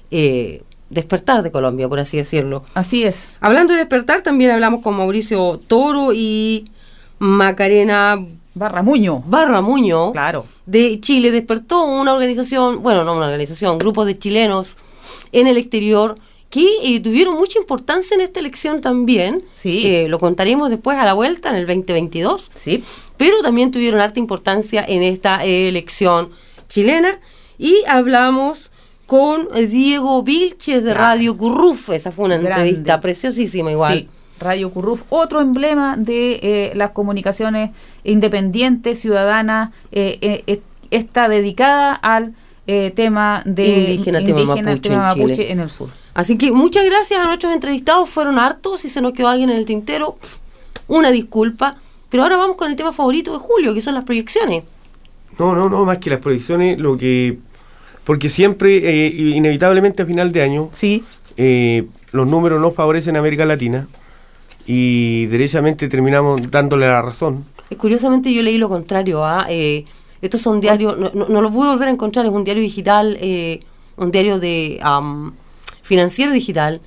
[0.09, 2.63] eh, despertar de Colombia, por así decirlo.
[2.73, 3.29] Así es.
[3.41, 6.71] Hablando de despertar, también hablamos con Mauricio Toro y
[7.19, 8.17] Macarena
[8.59, 9.23] Barra Muño.
[9.25, 10.45] Barra Muño Claro.
[10.67, 14.75] de Chile despertó una organización, bueno, no una organización, grupos de chilenos
[15.31, 16.17] en el exterior
[16.49, 19.43] que eh, tuvieron mucha importancia en esta elección también.
[19.55, 19.83] Sí.
[19.85, 22.83] Eh, lo contaremos después a la vuelta en el 2022, Sí.
[23.17, 26.29] pero también tuvieron harta importancia en esta elección
[26.67, 27.19] chilena.
[27.59, 28.71] Y hablamos
[29.05, 30.93] con eh, Diego Vilches de.
[30.93, 31.89] Radio Curruf.
[31.91, 32.69] Esa fue una Grande.
[32.69, 33.93] entrevista preciosísima igual.
[33.99, 34.09] Sí,
[34.39, 37.71] Radio Curruf, otro emblema de eh, las comunicaciones
[38.03, 40.61] independientes, ciudadanas, eh, eh,
[40.91, 42.33] está dedicada al
[42.71, 45.89] eh, tema de Indígena, tema mapuche tema en mapuche en el sur.
[46.13, 49.57] Así que muchas gracias a nuestros entrevistados, fueron hartos, si se nos quedó alguien en
[49.57, 50.17] el tintero,
[50.87, 51.77] una disculpa.
[52.09, 54.65] Pero ahora vamos con el tema favorito de Julio, que son las proyecciones.
[55.39, 57.39] No, no, no, más que las proyecciones, lo que...
[58.03, 61.03] Porque siempre, eh, inevitablemente a final de año, Sí,
[61.37, 63.87] eh, los números no favorecen a América Latina
[64.71, 67.43] y derechamente terminamos dándole la razón.
[67.75, 69.25] Curiosamente yo leí lo contrario.
[69.25, 69.47] ¿ah?
[69.49, 69.83] Eh,
[70.21, 73.17] estos son diarios, no, no, no lo pude volver a encontrar, es un diario digital,
[73.19, 73.61] eh,
[73.97, 74.79] un diario de
[75.81, 76.81] financiero digital,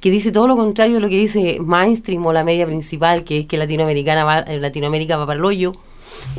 [0.00, 3.40] que dice todo lo contrario a lo que dice mainstream o la media principal, que
[3.40, 5.72] es que Latinoamericana va, eh, Latinoamérica va para el hoyo.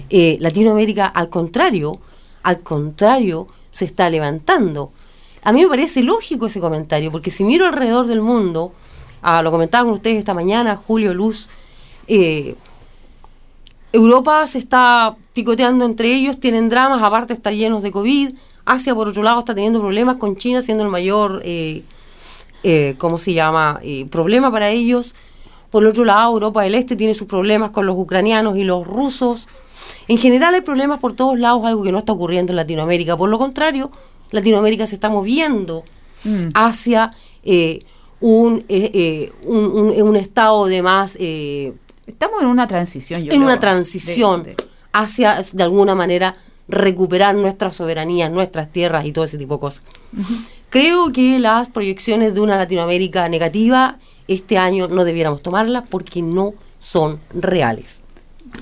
[0.09, 1.99] Latinoamérica, al contrario,
[2.43, 4.89] al contrario, se está levantando.
[5.43, 8.71] A mí me parece lógico ese comentario, porque si miro alrededor del mundo,
[9.21, 11.49] ah, lo comentaba con ustedes esta mañana, Julio Luz,
[12.07, 12.55] eh,
[13.91, 18.33] Europa se está picoteando entre ellos, tienen dramas, aparte de estar llenos de COVID.
[18.65, 21.83] Asia, por otro lado, está teniendo problemas con China, siendo el mayor eh,
[22.63, 23.79] eh, ¿cómo se llama?,
[24.11, 25.15] problema para ellos.
[25.71, 29.47] Por otro lado, Europa del Este tiene sus problemas con los ucranianos y los rusos.
[30.07, 33.15] En general hay problemas por todos lados, algo que no está ocurriendo en Latinoamérica.
[33.15, 33.91] Por lo contrario,
[34.31, 35.83] Latinoamérica se está moviendo
[36.23, 36.49] Mm.
[36.53, 37.11] hacia
[37.43, 37.85] eh,
[38.19, 41.17] un, eh, eh, un, un- un estado de más...
[41.19, 41.73] eh,
[42.05, 44.55] Estamos en una transición, yo en creo, una transición de-
[44.93, 46.35] hacia, de alguna manera,
[46.69, 49.83] recuperar nuestra soberanía, nuestras tierras y todo ese tipo de cosas.
[50.69, 53.97] Creo que las proyecciones de una Latinoamérica negativa
[54.27, 57.99] este año no debiéramos tomarlas porque no son reales.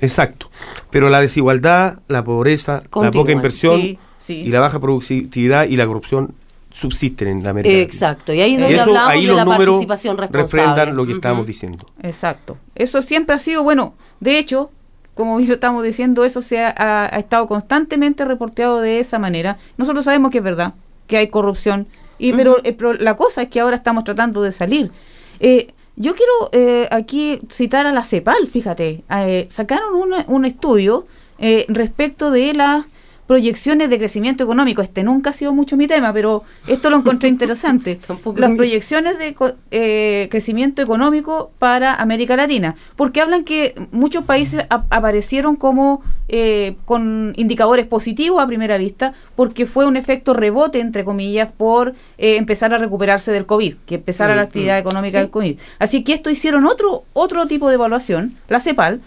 [0.01, 0.49] Exacto.
[0.89, 4.33] Pero la desigualdad, la pobreza, la poca inversión Sí, sí.
[4.41, 6.33] y la baja productividad y la corrupción
[6.75, 7.71] subsisten en la América.
[7.73, 7.83] Latina.
[7.85, 10.43] Exacto, y ahí es donde eso, hablamos ahí de los la números participación responsable.
[10.63, 11.85] refrendan lo que estábamos diciendo.
[12.03, 12.57] Exacto.
[12.75, 14.69] Eso siempre ha sido, bueno, de hecho,
[15.13, 19.57] como estamos diciendo, eso se ha, ha- ha estado constantemente reporteado de esa manera.
[19.77, 20.73] Nosotros sabemos que es verdad,
[21.07, 24.51] que hay corrupción, y pero, eh, pero la cosa es que ahora estamos tratando de
[24.51, 24.91] salir.
[25.39, 31.07] Eh, yo quiero eh, aquí citar a la CEPAL, fíjate, eh, sacaron un, un estudio
[31.39, 32.85] eh, respecto de las
[33.27, 34.81] proyecciones de crecimiento económico.
[34.81, 37.99] Este nunca ha sido mucho mi tema, pero esto lo encontré interesante.
[38.35, 39.35] Las proyecciones de
[39.71, 46.75] eh, crecimiento económico para América Latina, porque hablan que muchos países ap- aparecieron como eh,
[46.85, 52.35] con indicadores positivos a primera vista, porque fue un efecto rebote, entre comillas, por eh,
[52.37, 55.21] empezar a recuperarse del COVID, que empezara Mm, la actividad mm, económica sí.
[55.21, 55.59] del COVID.
[55.79, 59.01] Así que esto hicieron otro, otro tipo de evaluación, la CEPAL,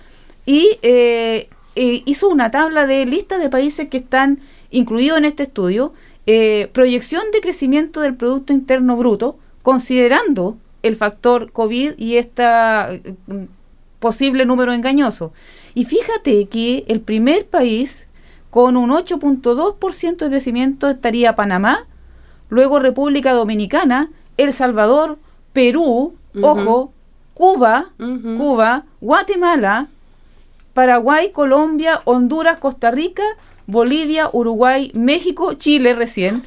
[0.46, 1.48] y eh,
[1.80, 4.40] eh, hizo una tabla de lista de países que están
[4.72, 5.92] incluidos en este estudio,
[6.26, 12.42] eh, proyección de crecimiento del Producto Interno Bruto, considerando el factor COVID y este
[14.00, 15.32] posible número engañoso.
[15.74, 18.08] Y fíjate que el primer país
[18.50, 21.86] con un 8.2% de crecimiento estaría Panamá,
[22.48, 25.16] luego República Dominicana, El Salvador,
[25.52, 26.92] Perú, ojo,
[27.34, 27.92] Cuba.
[28.36, 29.86] Cuba, Guatemala,
[30.82, 33.24] Paraguay, Colombia, Honduras, Costa Rica,
[33.66, 36.44] Bolivia, Uruguay, México, Chile recién,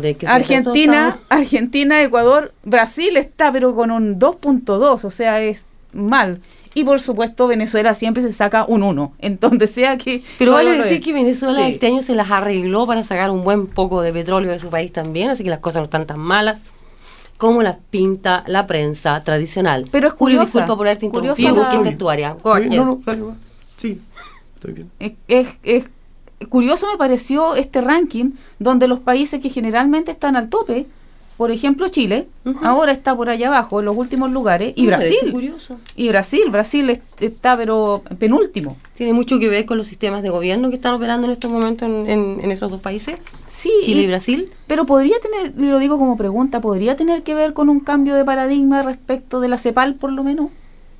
[0.00, 5.62] de se Argentina, resulta- Argentina, Ecuador, Brasil está pero con un 2.2, o sea, es
[5.92, 6.40] mal.
[6.74, 10.24] Y por supuesto Venezuela siempre se saca un 1, en donde sea que...
[10.40, 11.70] Pero vale decir que Venezuela Sí.
[11.74, 14.90] este año se las arregló para sacar un buen poco de petróleo de su país
[14.90, 16.64] también, así que las cosas no están tan malas
[17.36, 19.86] como las pinta la prensa tradicional.
[19.92, 22.04] Pero es Julio, curiosa, disculpa por haberte curiosa interrumpido, porque es tu.
[22.76, 23.47] No, no.
[23.78, 24.00] Sí,
[24.54, 24.90] estoy bien.
[25.00, 25.88] Es, es- es
[26.50, 30.86] curioso me pareció este ranking donde los países que generalmente están al tope,
[31.36, 32.26] por ejemplo Chile,
[32.62, 35.30] ahora está por allá abajo en los últimos lugares, y Brasil.
[35.30, 35.78] curioso.
[35.94, 38.76] Y Brasil, Brasil es- está pero penúltimo.
[38.94, 41.88] Tiene mucho que ver con los sistemas de gobierno que están operando en estos momentos
[41.88, 43.18] en, en- en esos dos países,
[43.48, 44.50] Sí, Chile y y- Brasil.
[44.66, 48.24] Pero podría tener, lo digo como pregunta, ¿podría tener que ver con un cambio de
[48.24, 50.50] paradigma respecto de la CEPAL por lo menos?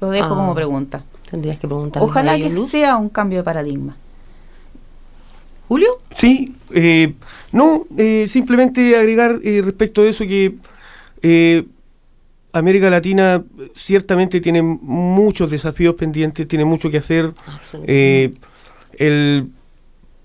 [0.01, 1.05] Lo dejo Ah, como pregunta.
[1.31, 2.03] Tendrías que preguntar.
[2.03, 3.97] Ojalá que sea un cambio de paradigma.
[5.69, 5.99] Julio.
[6.11, 7.13] Sí, eh,
[7.53, 10.55] no, eh, simplemente agregar eh, respecto de eso que
[11.21, 11.65] eh,
[12.53, 17.35] América Latina ciertamente tiene muchos desafíos pendientes, tiene mucho que hacer.
[17.87, 18.33] Eh,
[18.95, 19.49] el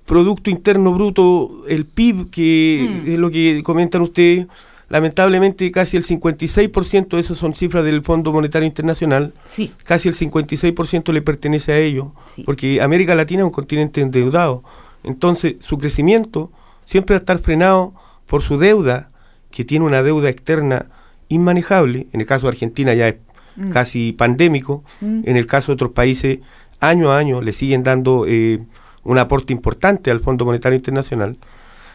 [0.05, 3.09] Producto Interno Bruto, el PIB, que Mm.
[3.11, 4.47] es lo que comentan ustedes,
[4.93, 10.13] lamentablemente casi el 56% de eso son cifras del Fondo Monetario Internacional, Sí, casi el
[10.13, 12.43] 56% le pertenece a ellos, Sí.
[12.43, 14.63] porque América Latina es un continente endeudado.
[15.03, 16.51] Entonces, su crecimiento
[16.85, 17.95] siempre va a estar frenado
[18.27, 19.09] por su deuda,
[19.49, 20.85] que tiene una deuda externa
[21.27, 22.05] inmanejable.
[22.13, 23.15] En el caso de Argentina ya es
[23.55, 23.69] Mm.
[23.69, 24.83] casi pandémico.
[25.01, 25.21] Mm.
[25.25, 26.37] En el caso de otros países,
[26.79, 28.59] año a año le siguen dando eh,
[29.03, 31.37] un aporte importante al Fondo Monetario Internacional.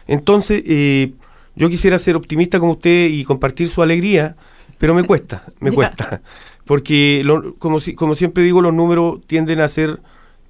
[0.07, 1.13] Entonces, eh,
[1.59, 4.35] yo quisiera ser optimista con usted y compartir su alegría,
[4.79, 6.21] pero me cuesta, me cuesta.
[6.65, 9.99] Porque, lo- como, si- como siempre digo, los números tienden a ser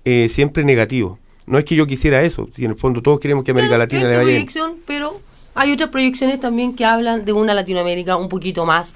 [0.05, 1.17] eh, siempre negativos.
[1.47, 4.01] No es que yo quisiera eso, si en el fondo todos queremos que América Latina
[4.03, 4.35] le vaya bien.
[4.35, 5.19] proyección, pero
[5.55, 8.95] hay otras proyecciones también que hablan de una Latinoamérica un poquito más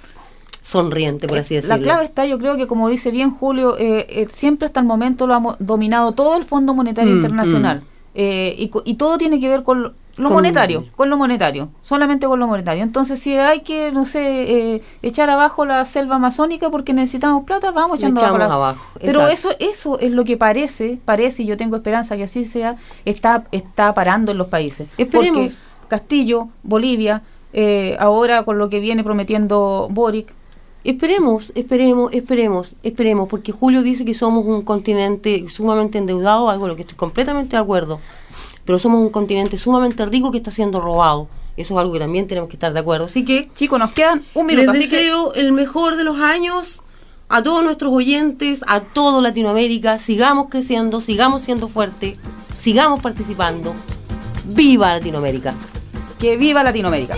[0.61, 1.78] sonriente, por así decirlo.
[1.78, 4.86] La clave está, yo creo que como dice bien Julio, eh, eh, siempre hasta el
[4.86, 7.84] momento lo ha dominado todo el Fondo Monetario Mm, Internacional.
[8.16, 11.70] Eh, y, co- y todo tiene que ver con lo, Con- monetario, con lo monetario,
[11.82, 12.84] solamente con lo monetario.
[12.84, 17.72] Entonces, si hay que, no sé, eh, echar abajo la selva amazónica porque necesitamos plata,
[17.72, 18.36] vamos echando abajo.
[18.36, 19.32] echamos la- abajo, Pero exacto.
[19.32, 23.45] eso eso es lo que parece, parece, y yo tengo esperanza que así sea, está,
[23.51, 24.88] está parando en los países.
[24.97, 25.38] Esperemos.
[25.53, 25.53] Porque
[25.88, 30.34] Castillo, Bolivia, eh, ahora con lo que viene prometiendo Boric,
[30.86, 36.72] Esperemos, esperemos, esperemos, esperemos, porque Julio dice que somos un continente sumamente endeudado, algo en
[36.72, 38.01] lo que estoy completamente de acuerdo,
[38.66, 42.28] pero somos un continente sumamente rico que está siendo robado Eso es algo que también
[42.28, 43.05] tenemos que estar de acuerdo.
[43.05, 46.20] Así que Chicos, nos quedan un minuto, les así que deseo el mejor de los
[46.20, 46.84] años
[47.30, 49.97] a todos nuestros oyentes, a todo Latinoamérica.
[49.97, 52.18] Sigamos creciendo, sigamos siendo fuertes,
[52.55, 53.74] sigamos participando.
[54.45, 55.53] ¡Viva Latinoamérica!
[56.24, 57.18] que viva Latinoamérica.